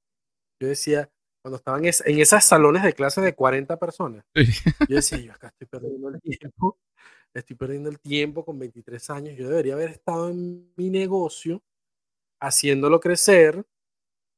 yo 0.60 0.68
decía, 0.68 1.10
cuando 1.48 1.58
estaban 1.60 1.86
en, 1.86 2.20
esos 2.20 2.44
salones 2.44 2.84
de 2.84 2.92
clase 2.92 3.22
de 3.22 3.34
40 3.34 3.78
personas, 3.78 4.26
yo 4.36 4.96
decía, 4.98 5.18
yo 5.20 5.32
acá 5.32 5.48
estoy 5.48 5.68
perdiendo 5.68 6.10
el 6.10 6.22
tiempo 6.22 6.78
estoy 7.34 7.56
perdiendo 7.56 7.90
el 7.90 8.02
tiempo 8.02 8.44
con 8.44 8.60
23 8.60 9.10
años, 9.12 9.38
yo 9.38 9.48
debería 9.48 9.76
haber 9.76 9.92
estado 9.92 10.30
en 10.30 10.74
mi 10.76 10.90
negocio 10.90 11.64
haciéndolo 12.42 13.00
crecer, 13.00 13.66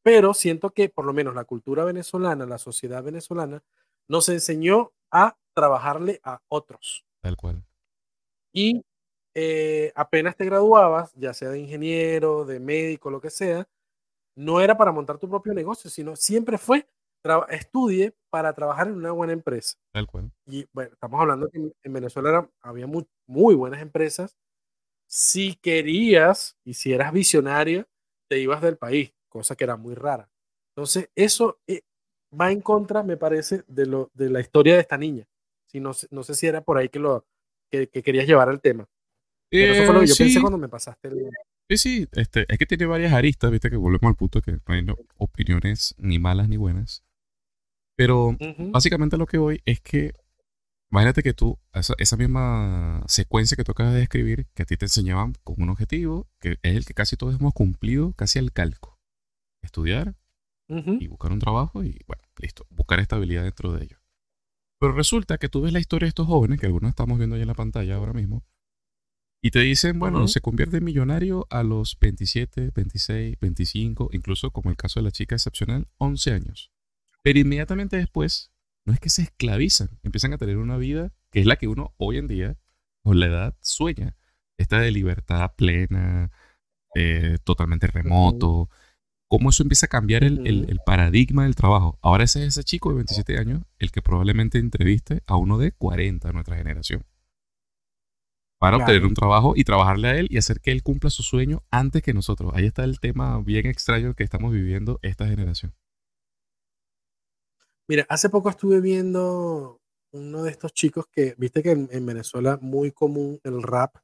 pero 0.03 0.35
siento 0.35 0.69
que 0.69 0.89
por 0.89 1.05
lo 1.05 1.13
menos 1.13 1.33
la 1.33 1.45
cultura 1.45 1.83
venezolana, 1.83 2.45
la 2.45 2.59
sociedad 2.59 3.01
venezolana, 3.01 3.63
nos 4.07 4.29
enseñó 4.29 4.91
a 5.09 5.35
trabajarle 5.55 6.19
a 6.23 6.43
otros. 6.47 7.07
Tal 7.21 7.35
cual. 7.37 7.63
Y 8.53 8.85
eh, 9.33 9.91
apenas 9.95 10.35
te 10.35 10.45
graduabas, 10.45 11.11
ya 11.15 11.33
sea 11.33 11.49
de 11.49 11.59
ingeniero, 11.59 12.45
de 12.45 12.59
médico, 12.59 13.09
lo 13.09 13.19
que 13.19 13.31
sea, 13.31 13.67
no 14.35 14.61
era 14.61 14.77
para 14.77 14.91
montar 14.91 15.17
tu 15.17 15.27
propio 15.27 15.53
negocio, 15.53 15.89
sino 15.89 16.15
siempre 16.15 16.57
fue 16.57 16.87
estudie 17.49 18.13
para 18.29 18.53
trabajar 18.53 18.87
en 18.87 18.95
una 18.95 19.11
buena 19.11 19.33
empresa. 19.33 19.77
Tal 19.91 20.07
cual. 20.07 20.31
Y 20.45 20.65
bueno, 20.73 20.91
estamos 20.93 21.19
hablando 21.19 21.49
que 21.49 21.71
en 21.83 21.93
Venezuela 21.93 22.49
había 22.61 22.87
muy, 22.87 23.05
muy, 23.27 23.55
buenas 23.55 23.81
empresas. 23.81 24.37
Si 25.07 25.55
querías 25.55 26.57
y 26.63 26.75
si 26.75 26.93
eras 26.93 27.11
visionario, 27.11 27.87
te 28.29 28.39
ibas 28.39 28.61
del 28.61 28.77
país, 28.77 29.13
cosa 29.27 29.55
que 29.55 29.63
era 29.63 29.75
muy 29.75 29.95
rara. 29.95 30.29
Entonces, 30.75 31.09
eso 31.15 31.59
eh, 31.67 31.81
va 32.39 32.51
en 32.51 32.61
contra, 32.61 33.03
me 33.03 33.17
parece, 33.17 33.63
de, 33.67 33.85
lo, 33.85 34.11
de 34.13 34.29
la 34.29 34.39
historia 34.39 34.75
de 34.75 34.81
esta 34.81 34.97
niña. 34.97 35.27
Si 35.67 35.79
no, 35.79 35.91
no 36.11 36.23
sé 36.23 36.35
si 36.35 36.47
era 36.47 36.61
por 36.61 36.77
ahí 36.77 36.89
que, 36.89 36.99
lo, 36.99 37.25
que, 37.69 37.87
querías 37.87 38.27
llevar 38.27 38.49
el 38.49 38.61
tema. 38.61 38.87
Pero 39.49 39.73
eso 39.73 39.85
fue 39.85 39.93
lo 39.93 39.99
que 40.01 40.07
yo 40.07 40.13
eh, 40.13 40.17
pensé 40.17 40.41
cuando 40.41 40.57
me 40.57 40.69
pasaste 40.69 41.07
el... 41.07 41.29
Sí, 41.71 41.77
sí, 41.77 42.07
este, 42.13 42.45
es 42.47 42.57
que 42.57 42.65
tiene 42.65 42.87
varias 42.87 43.13
aristas, 43.13 43.51
viste 43.51 43.69
que 43.69 43.75
volvemos 43.75 44.09
al 44.09 44.15
punto 44.15 44.41
que 44.41 44.53
no 44.53 44.61
hay 44.67 44.85
opiniones 45.17 45.93
ni 45.99 46.17
malas 46.17 46.49
ni 46.49 46.57
buenas. 46.57 47.03
Pero 47.99 48.37
básicamente 48.71 49.17
lo 49.17 49.25
que 49.25 49.37
voy 49.37 49.61
es 49.65 49.81
que, 49.81 50.13
imagínate 50.89 51.21
que 51.21 51.33
tú, 51.33 51.59
esa, 51.73 52.15
misma 52.15 53.03
secuencia 53.09 53.57
que 53.57 53.65
tú 53.65 53.73
acabas 53.73 53.91
de 53.91 53.99
describir, 53.99 54.47
que 54.53 54.63
a 54.63 54.65
ti 54.65 54.77
te 54.77 54.85
enseñaban 54.85 55.33
con 55.43 55.61
un 55.61 55.67
objetivo, 55.67 56.29
que 56.39 56.51
es 56.63 56.77
el 56.77 56.85
que 56.85 56.93
casi 56.93 57.17
todos 57.17 57.37
hemos 57.37 57.51
cumplido, 57.51 58.13
casi 58.13 58.39
al 58.39 58.53
calco. 58.53 58.97
Estudiar 59.61 60.15
y 60.69 61.07
buscar 61.07 61.33
un 61.33 61.39
trabajo 61.39 61.83
y, 61.83 61.99
bueno, 62.07 62.23
listo, 62.37 62.65
buscar 62.69 63.01
estabilidad 63.01 63.43
dentro 63.43 63.73
de 63.73 63.83
ello. 63.83 63.97
Pero 64.79 64.93
resulta 64.93 65.37
que 65.37 65.49
tú 65.49 65.59
ves 65.59 65.73
la 65.73 65.81
historia 65.81 66.05
de 66.05 66.11
estos 66.11 66.27
jóvenes, 66.27 66.57
que 66.61 66.67
algunos 66.67 66.91
estamos 66.91 67.17
viendo 67.17 67.35
ahí 67.35 67.41
en 67.41 67.49
la 67.49 67.53
pantalla 67.53 67.95
ahora 67.95 68.13
mismo, 68.13 68.45
y 69.43 69.51
te 69.51 69.59
dicen, 69.59 69.99
bueno, 69.99 70.25
se 70.29 70.39
convierte 70.39 70.77
en 70.77 70.85
millonario 70.85 71.47
a 71.49 71.63
los 71.63 71.97
27, 71.99 72.71
26, 72.73 73.35
25, 73.41 74.11
incluso 74.13 74.51
como 74.51 74.69
el 74.69 74.77
caso 74.77 75.01
de 75.01 75.03
la 75.03 75.11
chica 75.11 75.35
excepcional, 75.35 75.89
11 75.97 76.31
años. 76.31 76.71
Pero 77.23 77.39
inmediatamente 77.39 77.97
después, 77.97 78.51
no 78.85 78.93
es 78.93 78.99
que 78.99 79.09
se 79.09 79.23
esclavizan, 79.23 79.99
empiezan 80.03 80.33
a 80.33 80.37
tener 80.37 80.57
una 80.57 80.77
vida 80.77 81.13
que 81.31 81.39
es 81.39 81.45
la 81.45 81.57
que 81.57 81.67
uno 81.67 81.93
hoy 81.97 82.17
en 82.17 82.27
día, 82.27 82.57
con 83.03 83.19
la 83.19 83.27
edad, 83.27 83.57
sueña. 83.61 84.15
Esta 84.57 84.79
de 84.79 84.91
libertad 84.91 85.53
plena, 85.55 86.31
eh, 86.95 87.37
totalmente 87.43 87.87
remoto. 87.87 88.69
Cómo 89.29 89.51
eso 89.51 89.61
empieza 89.61 89.85
a 89.85 89.89
cambiar 89.89 90.23
el, 90.23 90.79
paradigma 90.85 91.43
del 91.43 91.55
trabajo. 91.55 91.99
Ahora 92.01 92.23
ese 92.23 92.41
es 92.41 92.57
ese 92.57 92.63
chico 92.63 92.89
de 92.89 92.95
27 92.95 93.37
años 93.37 93.61
el 93.77 93.91
que 93.91 94.01
probablemente 94.01 94.57
entreviste 94.57 95.21
a 95.27 95.35
uno 95.37 95.59
de 95.59 95.71
40 95.71 96.27
de 96.27 96.33
nuestra 96.33 96.57
generación. 96.57 97.05
Para 98.59 98.77
obtener 98.77 99.05
un 99.05 99.13
trabajo 99.13 99.53
y 99.55 99.63
trabajarle 99.63 100.07
a 100.07 100.17
él 100.17 100.27
y 100.29 100.37
hacer 100.37 100.59
que 100.59 100.71
él 100.71 100.83
cumpla 100.83 101.09
su 101.09 101.23
sueño 101.23 101.63
antes 101.69 102.01
que 102.01 102.13
nosotros. 102.13 102.51
Ahí 102.55 102.65
está 102.65 102.83
el 102.83 102.99
tema 102.99 103.39
bien 103.39 103.67
extraño 103.67 104.15
que 104.15 104.23
estamos 104.23 104.51
viviendo 104.51 104.99
esta 105.03 105.27
generación. 105.27 105.75
Mira, 107.89 108.05
hace 108.07 108.29
poco 108.29 108.51
estuve 108.51 108.79
viendo 108.81 109.81
uno 110.11 110.43
de 110.43 110.51
estos 110.51 110.73
chicos 110.73 111.07
que, 111.11 111.33
viste 111.39 111.63
que 111.63 111.71
en, 111.71 112.05
Venezuela 112.05 112.59
muy 112.61 112.91
común 112.91 113.39
el 113.43 113.63
rap, 113.63 113.95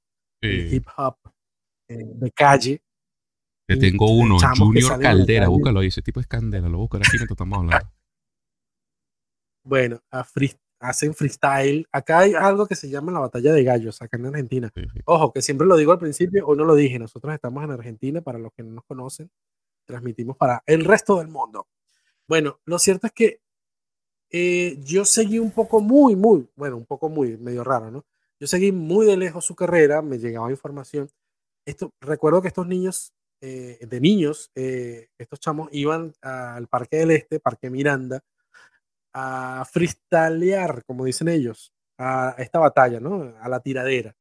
el 0.42 0.74
hip 0.74 0.88
hop 0.98 1.18
eh, 1.88 2.04
de 2.04 2.32
calle. 2.32 2.82
Te 3.68 3.78
tengo 3.78 4.10
uno, 4.10 4.38
Junior 4.58 5.00
Caldera, 5.00 5.50
búscalo 5.50 5.82
ahí, 5.82 5.90
ese 5.90 6.02
tipo 6.02 6.20
es 6.20 6.26
candela, 6.26 6.68
lo 6.68 6.80
buscaré 6.80 7.04
aquí 7.04 7.18
mientras 7.18 7.32
estamos 7.32 7.60
hablando. 7.60 7.92
Bueno, 9.64 10.02
hacen 10.80 11.14
freestyle. 11.14 11.88
Acá 11.92 12.20
hay 12.20 12.34
algo 12.34 12.66
que 12.66 12.76
se 12.76 12.90
llama 12.90 13.12
la 13.12 13.20
batalla 13.20 13.54
de 13.54 13.64
gallos, 13.64 14.02
acá 14.02 14.18
en 14.18 14.26
Argentina. 14.26 14.72
Ojo, 15.06 15.32
que 15.32 15.44
siempre 15.44 15.68
lo 15.68 15.78
digo 15.78 15.92
al 15.92 16.00
principio, 16.00 16.48
o 16.48 16.56
no 16.56 16.66
lo 16.66 16.74
dije, 16.74 16.98
nosotros 16.98 17.36
estamos 17.36 17.64
en 17.64 17.70
Argentina, 17.70 18.22
para 18.22 18.40
los 18.40 18.52
que 18.52 18.64
no 18.64 18.72
nos 18.72 18.86
conocen, 18.86 19.30
transmitimos 19.86 20.38
para 20.38 20.64
el 20.66 20.86
resto 20.86 21.20
del 21.20 21.28
mundo. 21.28 21.68
Bueno, 22.28 22.60
lo 22.66 22.80
cierto 22.80 23.06
es 23.06 23.14
que 23.14 23.45
eh, 24.32 24.78
yo 24.84 25.06
seguí 25.06 25.40
un 25.40 25.52
poco 25.52 25.82
muy, 25.82 26.16
muy, 26.16 26.48
bueno, 26.56 26.78
un 26.78 26.86
poco 26.86 27.10
muy, 27.10 27.38
medio 27.38 27.64
raro, 27.64 27.92
¿no? 27.92 28.06
Yo 28.40 28.48
seguí 28.48 28.72
muy 28.72 29.06
de 29.06 29.18
lejos 29.18 29.46
su 29.46 29.56
carrera, 29.56 30.02
me 30.02 30.20
llegaba 30.20 30.52
información. 30.52 31.10
Esto, 31.66 31.92
recuerdo 32.02 32.42
que 32.42 32.50
estos 32.50 32.68
niños, 32.68 33.14
eh, 33.42 33.80
de 33.82 34.00
niños, 34.02 34.52
eh, 34.56 35.10
estos 35.18 35.40
chamos 35.40 35.70
iban 35.72 36.14
al 36.22 36.68
Parque 36.68 36.98
del 36.98 37.12
Este, 37.12 37.40
Parque 37.40 37.70
Miranda, 37.70 38.22
a 39.14 39.66
freestylear, 39.72 40.84
como 40.86 41.06
dicen 41.06 41.30
ellos, 41.30 41.74
a 41.98 42.36
esta 42.38 42.60
batalla, 42.60 43.00
¿no? 43.00 43.34
A 43.40 43.50
la 43.50 43.62
tiradera. 43.62 44.16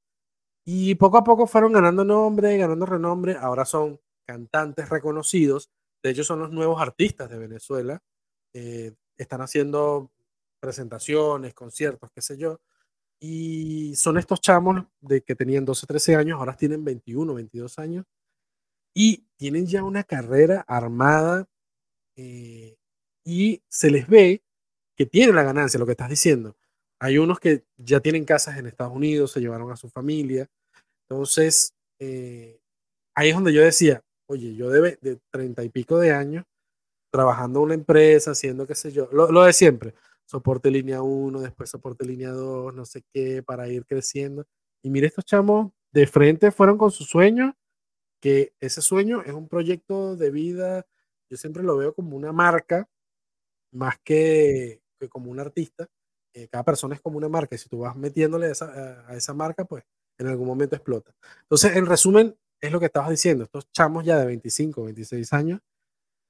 Y 0.64 0.94
poco 0.94 1.18
a 1.18 1.24
poco 1.24 1.46
fueron 1.46 1.72
ganando 1.72 2.04
nombre, 2.04 2.56
ganando 2.56 2.86
renombre. 2.86 3.36
Ahora 3.38 3.64
son 3.64 4.00
cantantes 4.26 4.88
reconocidos. 4.88 5.70
De 6.02 6.10
hecho, 6.10 6.24
son 6.24 6.40
los 6.40 6.50
nuevos 6.50 6.80
artistas 6.80 7.28
de 7.28 7.38
Venezuela. 7.38 8.00
Eh, 8.54 8.94
están 9.16 9.40
haciendo 9.40 10.10
presentaciones, 10.60 11.54
conciertos, 11.54 12.10
qué 12.14 12.22
sé 12.22 12.36
yo. 12.36 12.60
Y 13.20 13.94
son 13.96 14.18
estos 14.18 14.40
chamos 14.40 14.84
de 15.00 15.22
que 15.22 15.34
tenían 15.34 15.64
12, 15.64 15.86
13 15.86 16.16
años, 16.16 16.38
ahora 16.38 16.56
tienen 16.56 16.84
21, 16.84 17.34
22 17.34 17.78
años. 17.78 18.04
Y 18.94 19.26
tienen 19.36 19.66
ya 19.66 19.82
una 19.82 20.04
carrera 20.04 20.64
armada 20.68 21.46
eh, 22.16 22.76
y 23.24 23.62
se 23.68 23.90
les 23.90 24.06
ve 24.08 24.42
que 24.96 25.06
tienen 25.06 25.34
la 25.34 25.42
ganancia, 25.42 25.80
lo 25.80 25.86
que 25.86 25.92
estás 25.92 26.10
diciendo. 26.10 26.56
Hay 27.00 27.18
unos 27.18 27.40
que 27.40 27.64
ya 27.76 28.00
tienen 28.00 28.24
casas 28.24 28.56
en 28.58 28.66
Estados 28.66 28.94
Unidos, 28.94 29.32
se 29.32 29.40
llevaron 29.40 29.70
a 29.72 29.76
su 29.76 29.90
familia. 29.90 30.48
Entonces, 31.08 31.74
eh, 31.98 32.60
ahí 33.14 33.30
es 33.30 33.34
donde 33.34 33.52
yo 33.52 33.62
decía, 33.62 34.02
oye, 34.26 34.54
yo 34.54 34.70
debe 34.70 34.98
de 35.02 35.18
treinta 35.30 35.64
y 35.64 35.68
pico 35.70 35.98
de 35.98 36.12
años 36.12 36.44
trabajando 37.14 37.60
en 37.60 37.64
una 37.66 37.74
empresa, 37.74 38.32
haciendo 38.32 38.66
qué 38.66 38.74
sé 38.74 38.90
yo, 38.90 39.08
lo, 39.12 39.44
de 39.44 39.52
siempre, 39.52 39.94
soporte 40.24 40.68
línea 40.68 41.00
1, 41.00 41.42
después 41.42 41.70
soporte 41.70 42.04
línea 42.04 42.32
2, 42.32 42.74
no 42.74 42.84
sé 42.84 43.04
qué, 43.12 43.40
para 43.40 43.68
ir 43.68 43.86
creciendo. 43.86 44.44
Y 44.82 44.90
mire, 44.90 45.06
estos 45.06 45.24
chamos 45.24 45.70
de 45.92 46.08
frente 46.08 46.50
fueron 46.50 46.76
con 46.76 46.90
su 46.90 47.04
sueño, 47.04 47.56
que 48.20 48.52
ese 48.58 48.82
sueño 48.82 49.22
es 49.22 49.32
un 49.32 49.46
proyecto 49.46 50.16
de 50.16 50.32
vida, 50.32 50.86
yo 51.30 51.36
siempre 51.36 51.62
lo 51.62 51.76
veo 51.76 51.94
como 51.94 52.16
una 52.16 52.32
marca, 52.32 52.88
más 53.70 53.94
que, 54.02 54.82
como 55.08 55.30
un 55.30 55.38
artista, 55.38 55.86
eh, 56.32 56.48
cada 56.48 56.64
persona 56.64 56.96
es 56.96 57.00
como 57.00 57.16
una 57.16 57.28
marca 57.28 57.54
y 57.54 57.58
si 57.58 57.68
tú 57.68 57.78
vas 57.78 57.94
metiéndole 57.94 58.48
a 58.48 58.50
esa, 58.50 59.08
a 59.08 59.14
esa 59.14 59.34
marca, 59.34 59.64
pues 59.64 59.84
en 60.18 60.26
algún 60.26 60.48
momento 60.48 60.74
explota. 60.74 61.14
Entonces, 61.42 61.76
en 61.76 61.86
resumen, 61.86 62.36
es 62.60 62.72
lo 62.72 62.80
que 62.80 62.86
estabas 62.86 63.10
diciendo, 63.10 63.44
estos 63.44 63.70
chamos 63.70 64.04
ya 64.04 64.18
de 64.18 64.26
25, 64.26 64.82
26 64.82 65.32
años, 65.32 65.60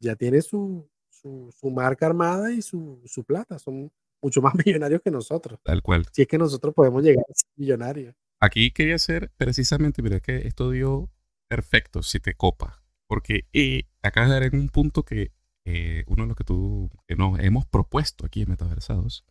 ya 0.00 0.16
tienen 0.16 0.42
su, 0.42 0.88
su, 1.08 1.54
su 1.58 1.70
marca 1.70 2.06
armada 2.06 2.52
y 2.52 2.62
su, 2.62 3.00
su, 3.06 3.24
plata, 3.24 3.58
son 3.58 3.92
mucho 4.22 4.42
más 4.42 4.54
millonarios 4.64 5.00
que 5.02 5.10
nosotros. 5.10 5.58
Tal 5.62 5.82
cual. 5.82 6.06
Si 6.12 6.22
es 6.22 6.28
que 6.28 6.38
nosotros 6.38 6.74
podemos 6.74 7.02
llegar 7.02 7.24
a 7.28 7.34
ser 7.34 7.50
millonarios. 7.56 8.14
Aquí 8.40 8.70
quería 8.70 8.98
ser 8.98 9.30
precisamente, 9.36 10.02
mira 10.02 10.20
que 10.20 10.46
esto 10.46 10.70
dio 10.70 11.10
perfecto 11.48 12.02
si 12.02 12.20
te 12.20 12.34
copa, 12.34 12.82
porque 13.06 13.46
eh, 13.52 13.84
acabas 14.02 14.28
de 14.30 14.34
dar 14.34 14.42
en 14.42 14.60
un 14.60 14.68
punto 14.68 15.04
que 15.04 15.32
eh, 15.64 16.04
uno 16.08 16.24
de 16.24 16.28
los 16.28 16.36
que 16.36 16.44
tú, 16.44 16.90
que 17.06 17.16
nos 17.16 17.38
hemos 17.40 17.64
propuesto 17.66 18.26
aquí 18.26 18.42
en 18.42 18.50
Metaversados, 18.50 19.24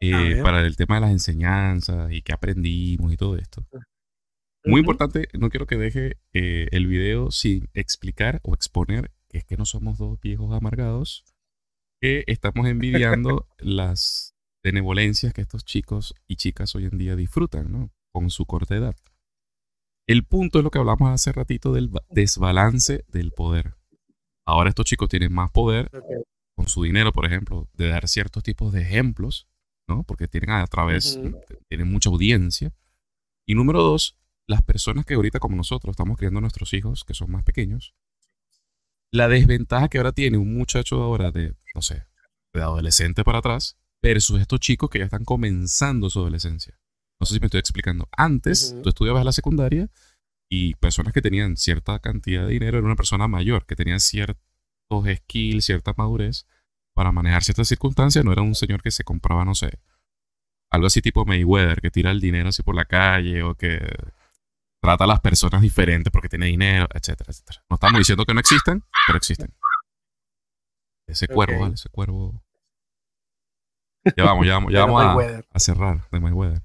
eh, 0.00 0.40
para 0.42 0.64
el 0.64 0.76
tema 0.76 0.96
de 0.96 1.00
las 1.00 1.10
enseñanzas 1.10 2.12
y 2.12 2.22
que 2.22 2.32
aprendimos 2.32 3.12
y 3.12 3.16
todo 3.16 3.36
esto. 3.36 3.66
Muy 4.64 4.80
importante, 4.80 5.28
no 5.32 5.50
quiero 5.50 5.66
que 5.66 5.76
deje 5.76 6.18
eh, 6.34 6.68
el 6.72 6.86
video 6.86 7.30
sin 7.30 7.68
explicar 7.74 8.40
o 8.44 8.54
exponer 8.54 9.10
que 9.28 9.38
es 9.38 9.44
que 9.44 9.56
no 9.56 9.64
somos 9.64 9.98
dos 9.98 10.20
viejos 10.20 10.52
amargados, 10.52 11.24
que 12.00 12.24
estamos 12.26 12.66
envidiando 12.66 13.46
las 13.58 14.34
benevolencias 14.62 15.32
que 15.32 15.42
estos 15.42 15.64
chicos 15.64 16.14
y 16.26 16.36
chicas 16.36 16.74
hoy 16.74 16.86
en 16.86 16.98
día 16.98 17.16
disfrutan, 17.16 17.70
¿no? 17.70 17.90
Con 18.12 18.30
su 18.30 18.46
corta 18.46 18.76
edad. 18.76 18.96
El 20.06 20.24
punto 20.24 20.58
es 20.58 20.64
lo 20.64 20.70
que 20.70 20.78
hablamos 20.78 21.10
hace 21.10 21.32
ratito 21.32 21.72
del 21.72 21.90
desbalance 22.10 23.04
del 23.08 23.32
poder. 23.32 23.74
Ahora 24.46 24.70
estos 24.70 24.86
chicos 24.86 25.08
tienen 25.08 25.32
más 25.32 25.50
poder 25.50 25.90
con 26.56 26.66
su 26.66 26.82
dinero, 26.82 27.12
por 27.12 27.26
ejemplo, 27.26 27.68
de 27.74 27.88
dar 27.88 28.08
ciertos 28.08 28.42
tipos 28.42 28.72
de 28.72 28.80
ejemplos 28.80 29.48
¿no? 29.88 30.04
Porque 30.04 30.28
tienen 30.28 30.50
a 30.50 30.66
través, 30.66 31.18
tienen 31.68 31.90
mucha 31.90 32.10
audiencia. 32.10 32.72
Y 33.46 33.54
número 33.54 33.82
dos, 33.82 34.16
las 34.46 34.62
personas 34.62 35.04
que 35.06 35.14
ahorita 35.14 35.40
como 35.40 35.56
nosotros 35.56 35.92
estamos 35.92 36.18
criando 36.18 36.38
a 36.38 36.42
nuestros 36.42 36.72
hijos, 36.74 37.04
que 37.04 37.14
son 37.14 37.30
más 37.30 37.42
pequeños, 37.42 37.94
la 39.12 39.28
desventaja 39.28 39.88
que 39.88 39.98
ahora 39.98 40.12
tiene 40.12 40.38
un 40.38 40.54
muchacho 40.54 41.02
ahora 41.02 41.30
de, 41.30 41.54
no 41.74 41.82
sé, 41.82 42.06
de 42.54 42.62
adolescente 42.62 43.24
para 43.24 43.38
atrás, 43.38 43.78
versus 44.02 44.40
estos 44.40 44.60
chicos 44.60 44.90
que 44.90 44.98
ya 44.98 45.06
están 45.06 45.24
comenzando 45.24 46.10
su 46.10 46.20
adolescencia. 46.20 46.78
No 47.20 47.26
sé 47.26 47.34
si 47.34 47.40
me 47.40 47.46
estoy 47.46 47.60
explicando. 47.60 48.08
Antes, 48.16 48.76
tú 48.82 48.88
estudiabas 48.88 49.24
la 49.24 49.32
secundaria 49.32 49.90
y 50.50 50.74
personas 50.74 51.12
que 51.12 51.22
tenían 51.22 51.56
cierta 51.56 51.98
cantidad 51.98 52.46
de 52.46 52.52
dinero 52.52 52.78
era 52.78 52.86
una 52.86 52.96
persona 52.96 53.26
mayor, 53.28 53.66
que 53.66 53.76
tenía 53.76 53.98
ciertos 53.98 54.38
skills, 55.16 55.64
cierta 55.64 55.94
madurez, 55.96 56.46
para 56.94 57.12
manejar 57.12 57.42
ciertas 57.42 57.68
circunstancias, 57.68 58.24
no 58.24 58.32
era 58.32 58.42
un 58.42 58.54
señor 58.54 58.82
que 58.82 58.90
se 58.90 59.04
compraba, 59.04 59.44
no 59.44 59.54
sé, 59.54 59.80
algo 60.70 60.86
así 60.86 61.00
tipo 61.00 61.24
Mayweather, 61.24 61.80
que 61.80 61.90
tira 61.90 62.10
el 62.10 62.20
dinero 62.20 62.50
así 62.50 62.62
por 62.62 62.74
la 62.74 62.84
calle 62.84 63.42
o 63.42 63.54
que 63.54 63.80
trata 64.88 65.04
a 65.04 65.06
las 65.06 65.20
personas 65.20 65.60
diferentes 65.60 66.10
porque 66.10 66.30
tiene 66.30 66.46
dinero, 66.46 66.88
etcétera, 66.94 67.30
etcétera. 67.30 67.62
No 67.68 67.74
estamos 67.74 67.98
diciendo 67.98 68.24
que 68.24 68.32
no 68.32 68.40
existen, 68.40 68.82
pero 69.06 69.18
existen. 69.18 69.54
Ese 71.06 71.28
cuervo, 71.28 71.60
¿vale? 71.60 71.74
Ese 71.74 71.90
cuervo. 71.90 72.42
Ya 74.16 74.24
vamos, 74.24 74.46
ya 74.46 74.54
vamos, 74.54 74.72
ya 74.72 74.80
vamos 74.86 75.02
a, 75.02 75.42
a, 75.50 75.60
cerrar 75.60 76.08
de 76.10 76.20
Mayweather. 76.20 76.62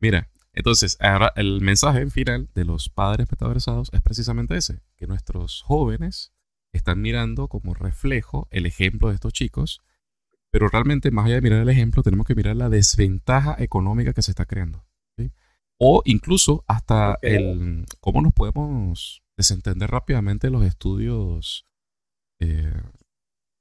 Mira, 0.00 0.30
entonces, 0.54 0.96
ahora 0.98 1.30
el 1.36 1.60
mensaje 1.60 2.08
final 2.08 2.48
de 2.54 2.64
los 2.64 2.88
padres 2.88 3.30
metaversados 3.30 3.90
es 3.92 4.00
precisamente 4.00 4.56
ese, 4.56 4.80
que 4.96 5.06
nuestros 5.06 5.60
jóvenes 5.60 6.32
están 6.72 7.02
mirando 7.02 7.48
como 7.48 7.74
reflejo 7.74 8.48
el 8.50 8.64
ejemplo 8.64 9.08
de 9.08 9.16
estos 9.16 9.34
chicos, 9.34 9.82
pero 10.50 10.68
realmente 10.68 11.10
más 11.10 11.26
allá 11.26 11.34
de 11.34 11.42
mirar 11.42 11.60
el 11.60 11.68
ejemplo, 11.68 12.02
tenemos 12.02 12.26
que 12.26 12.34
mirar 12.34 12.56
la 12.56 12.70
desventaja 12.70 13.56
económica 13.58 14.14
que 14.14 14.22
se 14.22 14.30
está 14.30 14.46
creando. 14.46 14.85
O 15.78 16.02
incluso 16.04 16.64
hasta 16.66 17.18
el 17.22 17.84
cómo 18.00 18.22
nos 18.22 18.32
podemos 18.32 19.22
desentender 19.36 19.90
rápidamente 19.90 20.50
los 20.50 20.64
estudios, 20.64 21.66
eh, 22.40 22.72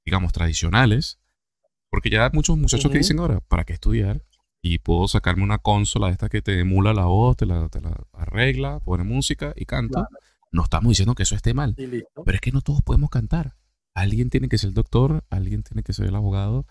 digamos, 0.05 0.31
tradicionales, 0.31 1.19
porque 1.89 2.09
ya 2.09 2.25
hay 2.25 2.29
muchos 2.33 2.57
muchachos 2.57 2.91
que 2.91 2.97
dicen 2.99 3.19
ahora, 3.19 3.41
¿para 3.41 3.63
qué 3.65 3.73
estudiar? 3.73 4.23
Y 4.61 4.79
puedo 4.79 5.07
sacarme 5.07 5.43
una 5.43 5.59
consola 5.59 6.09
esta 6.09 6.29
que 6.29 6.41
te 6.41 6.59
emula 6.59 6.93
la 6.93 7.05
voz, 7.05 7.37
te 7.37 7.45
la, 7.45 7.69
arregla, 8.13 8.79
pone 8.79 9.03
música 9.03 9.53
y 9.55 9.65
canta. 9.65 10.07
No 10.51 10.63
estamos 10.63 10.89
diciendo 10.89 11.15
que 11.15 11.23
eso 11.23 11.35
esté 11.35 11.53
mal, 11.53 11.75
pero 11.75 12.35
es 12.35 12.41
que 12.41 12.51
no 12.51 12.61
todos 12.61 12.81
podemos 12.81 13.09
cantar. 13.09 13.55
Alguien 13.93 14.29
tiene 14.29 14.49
que 14.49 14.57
ser 14.57 14.69
el 14.69 14.73
doctor, 14.73 15.23
alguien 15.29 15.63
tiene 15.63 15.83
que 15.83 15.93
ser 15.93 16.07
el 16.07 16.15
abogado, 16.15 16.65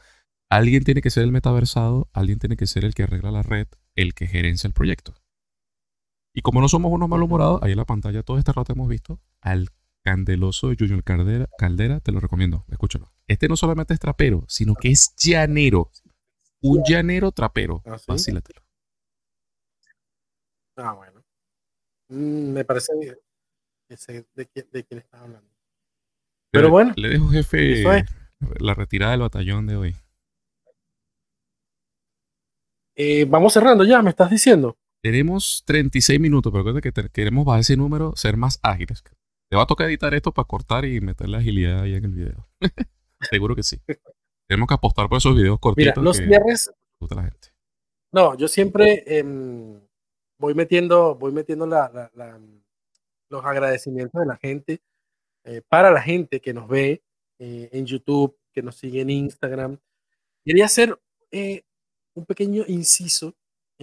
alguien 0.51 0.85
tiene 0.85 1.03
que 1.03 1.11
ser 1.11 1.25
el 1.25 1.33
metaversado, 1.33 2.09
alguien 2.13 2.39
tiene 2.39 2.57
que 2.57 2.67
ser 2.67 2.85
el 2.85 2.95
que 2.95 3.05
arregla 3.05 3.31
la 3.31 3.43
red, 3.43 3.69
el 3.95 4.15
que 4.15 4.27
gerencia 4.27 4.69
el 4.69 4.75
proyecto. 4.75 5.15
Y 6.35 6.43
como 6.43 6.61
no 6.61 6.69
somos 6.69 6.93
unos 6.93 7.09
malhumorados, 7.09 7.63
ahí 7.63 7.73
en 7.73 7.79
la 7.79 7.85
pantalla 7.85 8.23
todo 8.25 8.39
este 8.39 8.53
rato 8.53 8.73
hemos 8.73 8.89
visto 8.89 9.21
al 9.41 9.69
candeloso 10.03 10.69
de 10.69 10.77
Junior 10.79 11.03
Caldera, 11.05 11.49
Caldera, 11.57 12.01
te 12.01 12.13
lo 12.13 12.21
recomiendo, 12.21 12.65
escúchalo. 12.69 13.13
Este 13.29 13.49
no 13.49 13.57
solamente 13.57 13.95
es 13.95 14.01
trapero, 14.01 14.45
sino 14.49 14.75
que 14.75 14.91
es 14.91 15.15
llanero. 15.17 15.91
Un 16.61 16.83
llanero 16.87 17.31
trapero. 17.31 17.83
¿Ah, 17.87 17.97
Ah, 20.77 20.93
bueno. 20.93 21.23
Mm, 22.09 22.53
me 22.53 22.65
parece 22.65 22.93
bien 22.99 23.17
de, 23.89 24.49
quién 24.85 24.99
estás 24.99 25.21
hablando. 25.21 25.49
Pero, 26.51 26.71
bueno. 26.71 26.93
Le 26.97 27.09
dejo, 27.11 27.29
jefe, 27.29 27.85
la 28.59 28.75
retirada 28.75 29.13
del 29.13 29.21
batallón 29.21 29.67
de 29.67 29.77
hoy. 29.77 29.97
Eh, 32.97 33.25
vamos 33.25 33.53
cerrando 33.53 33.85
ya, 33.85 34.03
me 34.03 34.11
estás 34.11 34.31
diciendo. 34.31 34.77
Tenemos 35.05 35.63
36 35.67 36.19
minutos, 36.19 36.51
pero 36.51 36.65
creo 36.65 36.81
que 36.81 37.11
queremos 37.11 37.45
bajar 37.45 37.61
ese 37.61 37.77
número, 37.77 38.17
ser 38.17 38.39
más 38.39 38.59
ágiles. 38.63 39.03
Te 39.51 39.55
va 39.55 39.65
a 39.65 39.67
tocar 39.67 39.87
editar 39.87 40.15
esto 40.15 40.33
para 40.33 40.49
cortar 40.49 40.87
y 40.87 40.99
meter 41.03 41.29
la 41.29 41.39
agilidad 41.39 41.83
ahí 41.83 41.95
en 41.95 42.07
el 42.07 42.13
video. 42.13 42.49
Seguro 43.31 43.55
que 43.55 43.63
sí. 43.63 43.79
Tenemos 44.49 44.67
que 44.67 44.73
apostar 44.73 45.07
por 45.11 45.19
esos 45.19 45.37
videos 45.37 45.61
cortitos. 45.61 45.99
Mira, 45.99 46.03
los 46.03 46.17
cierres. 46.17 46.73
No, 48.13 48.35
yo 48.35 48.49
siempre 48.49 49.05
em, 49.19 49.79
voy 50.39 50.55
metiendo, 50.55 51.15
voy 51.17 51.33
metiendo 51.33 51.67
la, 51.67 52.11
los 53.29 53.45
agradecimientos 53.45 54.19
de 54.19 54.27
la 54.27 54.39
gente, 54.39 54.81
eh, 55.45 55.61
para 55.69 55.91
la 55.91 56.01
gente 56.01 56.41
que 56.41 56.55
nos 56.55 56.67
ve 56.67 57.03
eh, 57.39 57.69
en 57.73 57.85
YouTube, 57.85 58.39
que 58.55 58.63
nos 58.63 58.77
sigue 58.77 59.03
en 59.03 59.11
Instagram. 59.11 59.79
Quería 60.47 60.65
hacer 60.65 60.99
eh, 61.31 61.63
un 62.15 62.25
pequeño 62.25 62.65
inciso 62.69 63.35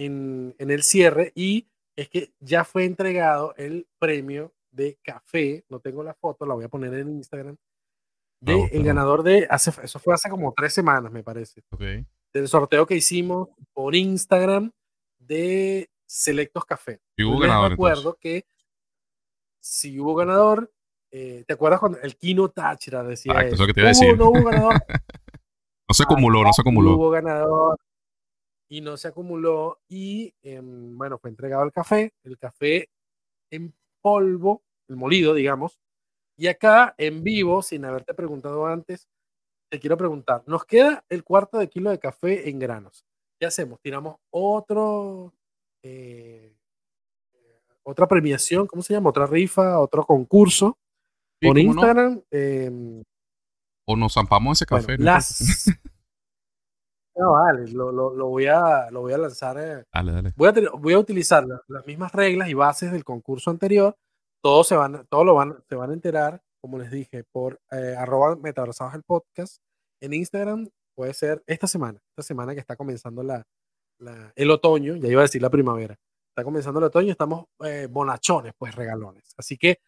en, 0.04 0.54
en, 0.58 0.70
el 0.70 0.82
cierre 0.82 1.32
y 1.34 1.68
es 1.96 2.08
que 2.08 2.32
ya 2.40 2.64
fue 2.64 2.84
entregado 2.84 3.54
el 3.56 3.86
premio 3.98 4.52
de 4.70 4.98
café, 5.02 5.64
no 5.68 5.80
tengo 5.80 6.02
la 6.02 6.14
foto, 6.14 6.46
la 6.46 6.54
voy 6.54 6.64
a 6.64 6.68
poner 6.68 6.94
en 6.94 7.10
Instagram, 7.10 7.56
de 8.40 8.54
Bravo, 8.54 8.68
el 8.72 8.84
ganador 8.84 9.22
de 9.22 9.46
hace, 9.48 9.70
eso 9.82 9.98
fue 9.98 10.14
hace 10.14 10.28
como 10.30 10.52
tres 10.52 10.72
semanas, 10.72 11.12
me 11.12 11.22
parece, 11.22 11.62
Ok. 11.70 11.82
del 12.32 12.48
sorteo 12.48 12.86
que 12.86 12.96
hicimos 12.96 13.48
por 13.72 13.94
Instagram 13.94 14.72
de 15.18 15.90
Selectos 16.06 16.64
Café. 16.64 17.00
Y 17.16 17.24
hubo 17.24 17.38
ganador, 17.38 17.70
recuerdo 17.70 18.16
que 18.18 18.44
si 19.60 20.00
hubo 20.00 20.14
ganador, 20.14 20.72
eh, 21.10 21.44
¿te 21.46 21.52
acuerdas 21.54 21.78
cuando 21.78 22.00
el 22.00 22.16
Kino 22.16 22.48
Táchira 22.48 23.02
decía 23.04 23.34
eso 23.42 23.66
que 23.66 23.74
te 23.74 23.80
iba 23.80 23.88
a 23.90 23.92
decir. 23.92 24.16
no 24.16 24.30
hubo 24.30 24.42
ganador, 24.42 24.74
No 25.88 25.94
se 25.94 26.04
acumuló, 26.04 26.42
no 26.42 26.52
se 26.52 26.62
acumuló. 26.62 26.94
hubo 26.94 27.10
ganador 27.10 27.78
y 28.72 28.80
no 28.80 28.96
se 28.96 29.08
acumuló 29.08 29.82
y 29.86 30.32
em, 30.40 30.96
bueno, 30.96 31.18
fue 31.18 31.28
entregado 31.28 31.62
el 31.62 31.72
café, 31.72 32.14
el 32.24 32.38
café 32.38 32.88
en 33.50 33.74
polvo, 34.00 34.62
el 34.88 34.96
molido, 34.96 35.34
digamos. 35.34 35.78
Y 36.38 36.46
acá 36.46 36.94
en 36.96 37.22
vivo, 37.22 37.60
sin 37.60 37.84
haberte 37.84 38.14
preguntado 38.14 38.64
antes, 38.64 39.06
te 39.70 39.78
quiero 39.78 39.98
preguntar, 39.98 40.42
nos 40.46 40.64
queda 40.64 41.04
el 41.10 41.22
cuarto 41.22 41.58
de 41.58 41.68
kilo 41.68 41.90
de 41.90 41.98
café 41.98 42.48
en 42.48 42.58
granos. 42.58 43.04
¿Qué 43.38 43.44
hacemos? 43.44 43.78
¿Tiramos 43.82 44.16
otro, 44.30 45.34
eh, 45.82 46.56
otra 47.82 48.08
premiación? 48.08 48.66
¿Cómo 48.66 48.82
se 48.82 48.94
llama? 48.94 49.10
¿Otra 49.10 49.26
rifa? 49.26 49.78
¿Otro 49.80 50.02
concurso? 50.06 50.78
Sí, 51.42 51.46
por. 51.46 51.58
Instagram. 51.58 52.22
em, 52.30 53.02
O 53.86 53.96
nos 53.96 54.14
zampamos 54.14 54.62
ese 54.62 54.64
bueno, 54.70 54.86
café. 54.86 54.96
no 54.96 55.04
las... 55.04 55.66
No, 57.16 57.32
vale, 57.32 57.70
lo, 57.72 57.92
lo- 57.92 58.14
lo 58.14 58.26
voy 58.28 58.46
a, 58.46 58.90
lo 58.90 59.02
voy 59.02 59.12
a 59.12 59.18
lanzar. 59.18 59.58
eh, 59.58 59.84
Dale, 59.92 60.12
dale. 60.12 60.32
Voy 60.36 60.48
a, 60.48 60.52
voy 60.78 60.92
a 60.94 60.98
utilizar 60.98 61.44
la- 61.46 61.60
las 61.68 61.86
mismas 61.86 62.12
reglas 62.12 62.48
y 62.48 62.54
bases 62.54 62.90
del 62.92 63.04
concurso 63.04 63.50
anterior. 63.50 63.94
Todos 64.42 64.66
se 64.68 64.74
van, 64.76 65.06
todos 65.10 65.24
lo 65.26 65.34
van, 65.34 65.56
se 65.68 65.74
van 65.76 65.90
a 65.90 65.94
enterar, 65.94 66.40
como 66.60 66.78
les 66.78 66.90
dije, 66.90 67.24
por 67.30 67.60
eh, 67.70 67.94
arroba 67.96 68.34
metaversados 68.36 68.94
el 68.94 69.02
podcast. 69.02 69.58
En 70.00 70.14
Instagram 70.14 70.68
puede 70.96 71.14
ser 71.14 71.42
esta 71.46 71.66
semana, 71.66 72.00
esta 72.12 72.22
semana 72.22 72.54
que 72.54 72.60
está 72.60 72.76
comenzando 72.76 73.22
la, 73.22 73.44
la- 74.00 74.32
el 74.34 74.50
otoño, 74.50 74.96
ya 74.96 75.08
iba 75.08 75.20
a 75.20 75.24
decir 75.24 75.42
la 75.42 75.50
primavera. 75.50 75.96
Está 76.34 76.44
comenzando 76.44 76.78
el 76.80 76.86
otoño, 76.86 77.12
estamos 77.12 77.44
eh, 77.62 77.88
bonachones, 77.90 78.52
pues 78.58 78.74
regalones. 78.74 79.34
Así 79.36 79.58
que 79.58 79.80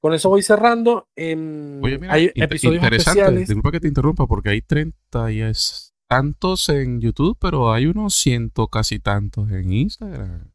con 0.00 0.12
eso 0.12 0.28
voy 0.28 0.42
cerrando. 0.42 1.08
Em, 1.16 1.82
Oye, 1.82 1.98
mira, 1.98 2.12
hay 2.12 2.24
inter- 2.26 2.42
episodios 2.44 2.82
interesante. 2.82 3.20
especiales. 3.20 3.48
Disculpa 3.48 3.72
que 3.72 3.80
te 3.80 3.88
interrumpa 3.88 4.26
porque 4.26 4.50
hay 4.50 4.60
30 4.60 5.32
y 5.32 5.40
es 5.40 5.93
tantos 6.08 6.68
en 6.68 7.00
YouTube, 7.00 7.36
pero 7.40 7.72
hay 7.72 7.86
unos 7.86 8.14
ciento 8.14 8.68
casi 8.68 8.98
tantos 8.98 9.50
en 9.50 9.72
Instagram. 9.72 10.52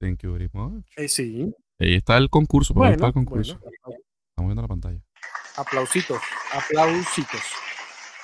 Thank 0.00 0.22
you 0.22 0.32
very 0.32 0.50
much. 0.52 0.86
Eh, 0.96 1.08
sí, 1.08 1.54
Ahí 1.78 1.94
está 1.94 2.16
el 2.16 2.30
concurso, 2.30 2.72
por 2.72 2.86
ahí 2.86 2.92
está 2.92 3.06
bueno, 3.06 3.20
el 3.20 3.26
concurso. 3.26 3.58
bueno, 3.60 3.98
Estamos 4.30 4.48
viendo 4.48 4.62
la 4.62 4.68
pantalla. 4.68 5.00
Aplausitos, 5.56 6.20
aplausitos. 6.52 7.40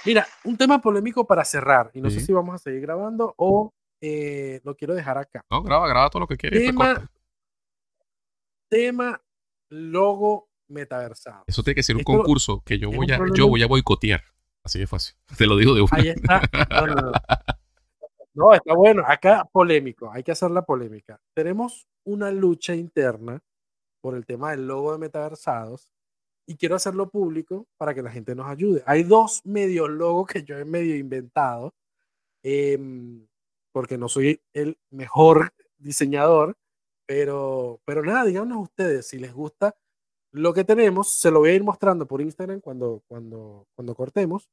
Mira, 0.05 0.27
un 0.45 0.57
tema 0.57 0.81
polémico 0.81 1.27
para 1.27 1.45
cerrar, 1.45 1.91
y 1.95 2.01
no 2.01 2.11
sé 2.11 2.21
si 2.21 2.33
vamos 2.33 2.55
a 2.55 2.59
seguir 2.59 2.81
grabando 2.81 3.35
o 3.37 3.73
eh, 4.01 4.61
lo 4.65 4.75
quiero 4.75 4.95
dejar 4.95 5.19
acá. 5.19 5.45
No, 5.51 5.63
graba, 5.63 5.89
graba 5.89 6.11
todo 6.11 6.21
lo 6.21 6.27
que 6.27 6.37
quieras. 6.37 6.59
Tema, 6.59 6.95
corta. 6.95 7.11
tema 8.69 9.23
logo 9.71 10.49
metaversado. 10.69 11.45
Eso 11.47 11.63
tiene 11.63 11.77
que 11.77 11.83
ser 11.83 11.97
un 11.97 12.01
esto 12.01 12.13
concurso 12.13 12.63
que 12.65 12.79
yo 12.79 12.91
voy 12.91 13.11
a, 13.13 13.21
yo 13.35 13.49
voy 13.49 13.63
a 13.63 13.67
boicotear. 13.67 14.25
Así 14.65 14.79
de 14.79 14.87
fácil. 14.87 15.17
Te 15.37 15.47
lo 15.47 15.57
digo 15.57 15.75
de 15.75 15.83
una. 15.83 15.91
Ahí 15.93 16.09
está. 16.09 16.43
No, 18.35 18.55
está 18.55 18.75
bueno. 18.75 19.03
Acá 19.07 19.47
polémico, 19.53 20.11
hay 20.11 20.23
que 20.23 20.33
hacer 20.33 20.51
la 20.51 20.63
polémica. 20.63 21.21
Tenemos 21.35 21.87
una 22.05 22.31
lucha 22.31 22.75
interna 22.75 23.41
por 24.01 24.17
el 24.17 24.25
tema 24.27 24.53
del 24.53 24.67
logo 24.67 24.93
de 24.93 24.99
metaversados 24.99 25.89
y 26.47 26.57
quiero 26.57 26.77
hacerlo 26.77 27.11
público 27.11 27.67
para 27.77 27.95
que 27.95 28.03
la 28.03 28.11
gente 28.11 28.35
nos 28.35 28.47
ayude. 28.47 28.83
Hay 28.87 29.05
dos 29.05 29.43
medios 29.45 29.89
logos 29.91 30.29
que 30.29 30.43
yo 30.43 30.59
he 30.59 30.65
medio 30.65 30.97
inventado, 30.97 31.75
em, 32.43 33.27
porque 33.73 33.99
no 33.99 34.09
soy 34.09 34.41
el 34.53 34.79
mejor 34.91 35.53
diseñador, 35.79 36.57
pero, 37.07 37.81
pero 37.85 38.03
nada, 38.03 38.25
díganos 38.25 38.63
ustedes 38.63 39.07
si 39.09 39.19
les 39.19 39.33
gusta 39.33 39.75
lo 40.33 40.53
que 40.53 40.65
tenemos, 40.65 41.13
se 41.13 41.31
lo 41.31 41.41
voy 41.41 41.51
a 41.51 41.55
ir 41.55 41.63
mostrando 41.63 42.07
por 42.07 42.21
Instagram 42.21 42.61
cuando, 42.61 43.03
cuando, 43.07 43.67
cuando 43.75 43.95
cortemos. 43.95 44.49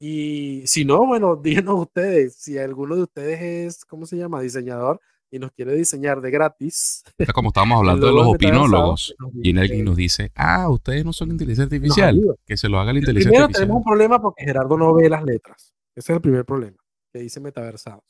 Y 0.00 0.62
si 0.66 0.84
no, 0.84 1.06
bueno, 1.06 1.36
díganos 1.42 1.80
ustedes, 1.80 2.34
si 2.36 2.58
alguno 2.58 2.96
de 2.96 3.02
ustedes 3.02 3.40
es, 3.40 3.84
¿cómo 3.84 4.06
se 4.06 4.16
llama? 4.16 4.40
Diseñador 4.40 5.00
y 5.30 5.38
nos 5.38 5.52
quiere 5.52 5.74
diseñar 5.74 6.20
de 6.20 6.30
gratis. 6.30 7.04
Está 7.16 7.32
como 7.32 7.50
estábamos 7.50 7.78
hablando 7.78 8.06
de 8.06 8.12
los 8.12 8.26
opinólogos. 8.26 9.14
Y 9.42 9.50
en 9.50 9.58
alguien 9.58 9.84
nos 9.84 9.96
dice, 9.96 10.32
ah, 10.34 10.68
ustedes 10.68 11.04
no 11.04 11.12
son 11.12 11.30
inteligencia 11.30 11.64
artificial. 11.64 12.20
Que 12.44 12.56
se 12.56 12.68
lo 12.68 12.80
haga 12.80 12.92
la 12.92 12.98
inteligencia 12.98 13.30
Primero 13.30 13.44
artificial. 13.44 13.68
tenemos 13.68 13.78
un 13.78 13.84
problema 13.84 14.20
porque 14.20 14.44
Gerardo 14.44 14.76
no 14.76 14.92
ve 14.94 15.08
las 15.08 15.22
letras. 15.22 15.72
Ese 15.94 16.12
es 16.12 16.16
el 16.16 16.20
primer 16.20 16.44
problema, 16.44 16.78
que 17.12 17.20
dice 17.20 17.40
metaversados. 17.40 18.04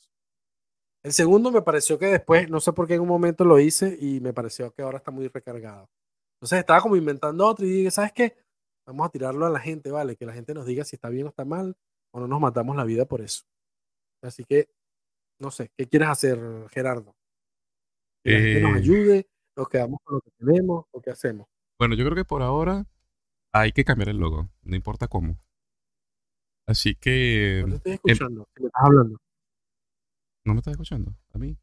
El 1.03 1.13
segundo 1.13 1.51
me 1.51 1.61
pareció 1.61 1.97
que 1.97 2.05
después, 2.07 2.49
no 2.49 2.59
sé 2.59 2.73
por 2.73 2.87
qué 2.87 2.95
en 2.95 3.01
un 3.01 3.07
momento 3.07 3.43
lo 3.43 3.59
hice 3.59 3.97
y 3.99 4.19
me 4.19 4.33
pareció 4.33 4.71
que 4.71 4.83
ahora 4.83 4.99
está 4.99 5.11
muy 5.11 5.27
recargado. 5.27 5.89
Entonces 6.41 6.59
estaba 6.59 6.81
como 6.81 6.95
inventando 6.95 7.45
otro 7.45 7.65
y 7.65 7.69
dije, 7.69 7.91
¿sabes 7.91 8.11
qué? 8.13 8.35
Vamos 8.87 9.05
a 9.05 9.11
tirarlo 9.11 9.45
a 9.45 9.49
la 9.51 9.59
gente, 9.59 9.91
¿vale? 9.91 10.15
Que 10.15 10.25
la 10.25 10.33
gente 10.33 10.55
nos 10.55 10.65
diga 10.65 10.83
si 10.83 10.95
está 10.95 11.09
bien 11.09 11.27
o 11.27 11.29
está 11.29 11.45
mal 11.45 11.77
o 12.13 12.19
no 12.19 12.27
nos 12.27 12.41
matamos 12.41 12.75
la 12.75 12.83
vida 12.83 13.05
por 13.05 13.21
eso. 13.21 13.43
Así 14.23 14.43
que, 14.43 14.67
no 15.39 15.51
sé, 15.51 15.71
¿qué 15.77 15.85
quieres 15.87 16.09
hacer, 16.09 16.39
Gerardo? 16.71 17.15
Que 18.23 18.31
la 18.31 18.39
gente 18.39 18.61
nos 18.61 18.71
Eh. 18.71 18.77
ayude, 18.79 19.29
nos 19.55 19.69
quedamos 19.69 19.99
con 20.03 20.15
lo 20.15 20.21
que 20.21 20.31
tenemos 20.31 20.85
o 20.91 21.01
qué 21.01 21.11
hacemos. 21.11 21.47
Bueno, 21.79 21.95
yo 21.95 22.03
creo 22.05 22.15
que 22.15 22.25
por 22.25 22.41
ahora 22.41 22.85
hay 23.53 23.71
que 23.71 23.83
cambiar 23.85 24.09
el 24.09 24.17
logo, 24.17 24.49
no 24.63 24.75
importa 24.75 25.07
cómo. 25.07 25.37
Así 26.67 26.95
que 26.95 27.63
No 27.67 27.79
te 27.79 27.91
estoy 27.93 27.93
escuchando, 27.93 28.47
si 28.55 28.61
me 28.63 28.67
estás 28.67 28.83
hablando. 28.83 29.17
no 30.45 30.53
me 30.53 30.59
estás 30.59 30.71
escuchando 30.71 31.15
a 31.33 31.37
mí. 31.37 31.55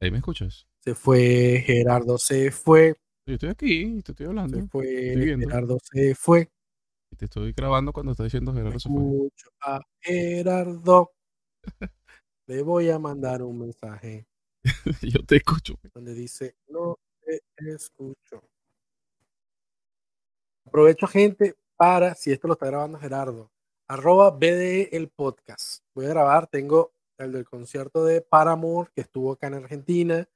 Ahí 0.00 0.10
me 0.10 0.18
escuchas. 0.18 0.66
Se 0.84 0.96
fue, 0.96 1.62
Gerardo 1.64 2.18
se 2.18 2.50
fue, 2.50 2.96
Yo 3.26 3.34
estoy 3.34 3.50
aquí, 3.50 4.02
te 4.02 4.12
estoy 4.12 4.26
hablando. 4.26 4.58
se 4.58 4.66
fue, 4.66 5.12
Estoy. 5.12 5.40
Gerardo 5.40 5.78
se 5.80 6.14
fue. 6.16 6.50
Y 7.10 7.16
te 7.16 7.26
estoy 7.26 7.52
grabando 7.52 7.92
cuando 7.92 8.12
estás 8.12 8.24
diciendo 8.24 8.52
Gerardo 8.52 8.80
se 8.80 8.88
fue. 8.88 9.00
Escucho 9.00 9.50
a 9.60 9.80
Gerardo. 10.00 11.12
Le 12.48 12.62
voy 12.62 12.90
a 12.90 12.98
mandar 12.98 13.42
un 13.42 13.60
mensaje 13.60 14.26
Yo 15.02 15.24
te 15.24 15.36
escucho. 15.36 15.74
donde 15.94 16.14
dice, 16.14 16.56
no 16.68 16.98
te 17.20 17.40
escucho. 17.72 18.42
Aprovecho, 20.66 21.06
gente, 21.06 21.54
para, 21.76 22.14
si 22.14 22.32
esto 22.32 22.48
lo 22.48 22.54
está 22.54 22.66
grabando 22.66 22.98
Gerardo, 22.98 23.52
arroba 23.88 24.30
BDE 24.30 24.88
el 24.96 25.08
podcast. 25.10 25.84
Voy 25.94 26.06
a 26.06 26.10
grabar, 26.10 26.46
tengo 26.48 26.92
el 27.18 27.32
del 27.32 27.44
concierto 27.44 28.04
de 28.04 28.20
Paramore, 28.20 28.90
que 28.94 29.02
estuvo 29.02 29.32
acá 29.32 29.48
en 29.48 29.54
Argentina. 29.54 30.28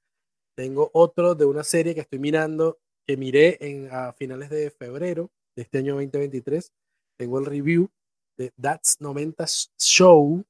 Tengo 0.57 0.91
otro 0.95 1.35
de 1.35 1.45
una 1.45 1.63
serie 1.63 1.95
que 1.95 2.01
estoy 2.01 2.19
mirando, 2.19 2.79
que 3.07 3.19
miré 3.19 3.59
en, 3.61 3.93
a 3.93 4.15
finales 4.15 4.49
de 4.49 4.71
febrero 4.71 5.31
de 5.55 5.63
este 5.63 5.79
año 5.79 5.95
2023. 5.97 6.73
Tengo 7.19 7.39
el 7.39 7.45
review 7.45 7.91
de 8.39 8.53
That's 8.61 8.97
90 9.01 9.45
Show, 9.79 10.45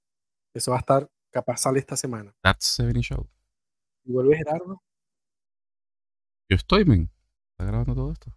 eso 0.54 0.70
va 0.70 0.76
a 0.76 0.80
estar, 0.80 1.10
capaz 1.32 1.58
sale 1.58 1.80
esta 1.80 1.96
semana. 1.96 2.32
That's 2.42 2.66
70 2.66 3.00
Show. 3.00 3.28
Y 4.04 4.12
vuelve 4.12 4.36
Gerardo. 4.36 4.80
Yo 6.48 6.56
estoy, 6.56 6.84
men. 6.84 7.10
¿Está 7.50 7.64
grabando 7.64 7.94
todo 7.94 8.12
esto? 8.12 8.30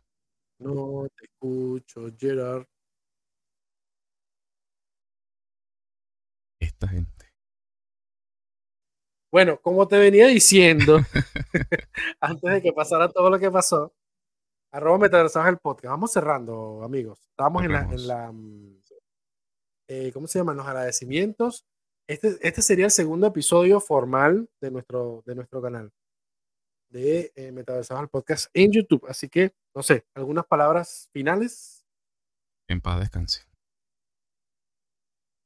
No 0.58 1.08
te 1.16 1.26
escucho, 1.26 2.08
Gerard. 2.18 2.66
Esta 6.60 6.88
gente. 6.88 7.19
Bueno, 9.32 9.60
como 9.62 9.88
te 9.88 9.98
venía 9.98 10.28
diciendo, 10.28 10.98
antes 12.20 12.52
de 12.52 12.62
que 12.62 12.74
pasara 12.74 13.10
todo 13.10 13.30
lo 13.30 13.40
que 13.40 13.52
pasó, 13.52 13.94
arroba 14.72 14.98
metaversados 14.98 15.50
el 15.50 15.58
podcast. 15.58 15.92
Vamos 15.92 16.12
cerrando, 16.12 16.84
amigos. 16.84 17.20
Estábamos 17.30 17.64
en 17.64 17.72
la, 17.72 17.82
en 17.82 18.08
la 18.08 18.32
mm, 18.32 18.82
eh, 19.88 20.12
¿cómo 20.14 20.28
se 20.28 20.40
llaman? 20.40 20.58
Los 20.58 20.68
agradecimientos. 20.68 21.66
Este, 22.08 22.38
este 22.42 22.62
sería 22.62 22.86
el 22.86 22.92
segundo 22.92 23.28
episodio 23.28 23.80
formal 23.80 24.50
de 24.62 24.72
nuestro, 24.72 25.24
de 25.26 25.36
nuestro 25.36 25.62
canal 25.62 25.92
de 26.90 27.32
eh, 27.36 27.52
Metaversados 27.52 28.04
el 28.04 28.10
podcast 28.10 28.48
en 28.54 28.72
YouTube. 28.72 29.06
Así 29.08 29.30
que, 29.30 29.54
no 29.76 29.84
sé, 29.84 30.06
algunas 30.14 30.46
palabras 30.46 31.10
finales. 31.12 31.86
En 32.68 32.82
paz 32.82 33.00
descanse. 33.00 33.49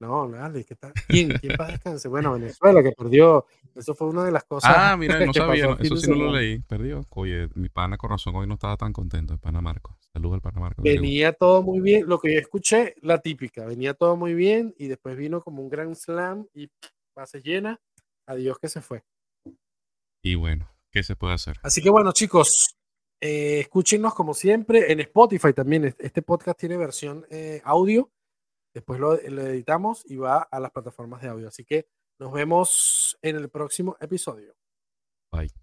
No, 0.03 0.27
dale, 0.29 0.65
¿qué 0.65 0.75
tal? 0.75 0.91
¿Quién? 1.07 1.29
¿Quién 1.39 1.55
paz 1.55 1.69
descanse? 1.69 2.09
Bueno, 2.09 2.33
Venezuela 2.33 2.83
que 2.83 2.91
perdió. 2.91 3.45
Eso 3.73 3.95
fue 3.95 4.09
una 4.09 4.25
de 4.25 4.31
las 4.31 4.43
cosas. 4.43 4.73
Ah, 4.75 4.97
mira, 4.97 5.17
no 5.25 5.33
sabía. 5.33 5.67
no, 5.67 5.77
eso 5.79 5.95
sí 5.95 6.09
no 6.09 6.15
lo 6.17 6.31
leí. 6.33 6.59
Perdió. 6.59 7.05
Oye, 7.11 7.47
mi 7.55 7.69
pana 7.69 7.97
con 7.97 8.09
razón 8.09 8.35
hoy 8.35 8.45
no 8.45 8.55
estaba 8.55 8.75
tan 8.75 8.91
contento. 8.91 9.33
El 9.33 9.39
pana 9.39 9.61
Marco. 9.61 9.97
Saludos 10.11 10.35
al 10.35 10.41
pana 10.41 10.59
Marco. 10.59 10.81
Venía 10.83 11.31
todo 11.31 11.63
muy 11.63 11.79
bien, 11.79 12.05
lo 12.07 12.19
que 12.19 12.33
yo 12.33 12.39
escuché, 12.39 12.95
la 13.01 13.19
típica, 13.19 13.65
venía 13.65 13.93
todo 13.93 14.15
muy 14.17 14.33
bien 14.33 14.75
y 14.77 14.87
después 14.87 15.15
vino 15.17 15.41
como 15.41 15.63
un 15.63 15.69
gran 15.69 15.95
slam 15.95 16.45
y 16.53 16.69
base 17.15 17.41
llena, 17.41 17.79
adiós 18.27 18.59
que 18.59 18.67
se 18.69 18.81
fue. 18.81 19.03
Y 20.21 20.35
bueno, 20.35 20.69
¿qué 20.91 21.01
se 21.01 21.15
puede 21.15 21.33
hacer? 21.33 21.57
Así 21.63 21.81
que 21.81 21.89
bueno 21.89 22.11
chicos, 22.11 22.75
Eh, 23.25 23.61
escúchenos 23.61 24.13
como 24.13 24.33
siempre 24.33 24.91
en 24.91 24.99
Spotify 24.99 25.53
también. 25.53 25.95
Este 25.97 26.21
podcast 26.21 26.59
tiene 26.59 26.75
versión 26.75 27.25
eh, 27.29 27.61
audio. 27.63 28.11
Después 28.73 28.99
lo, 28.99 29.13
editamos 29.15 30.03
y 30.05 30.17
va 30.17 30.41
a 30.41 30.59
las 30.59 30.71
plataformas 30.71 31.21
de 31.21 31.29
audio. 31.29 31.47
Así 31.47 31.63
que 31.63 31.87
nos 32.19 32.31
vemos 32.33 33.17
en 33.21 33.35
el 33.35 33.49
próximo 33.49 33.95
episodio. 33.99 34.55
Bye. 35.31 35.62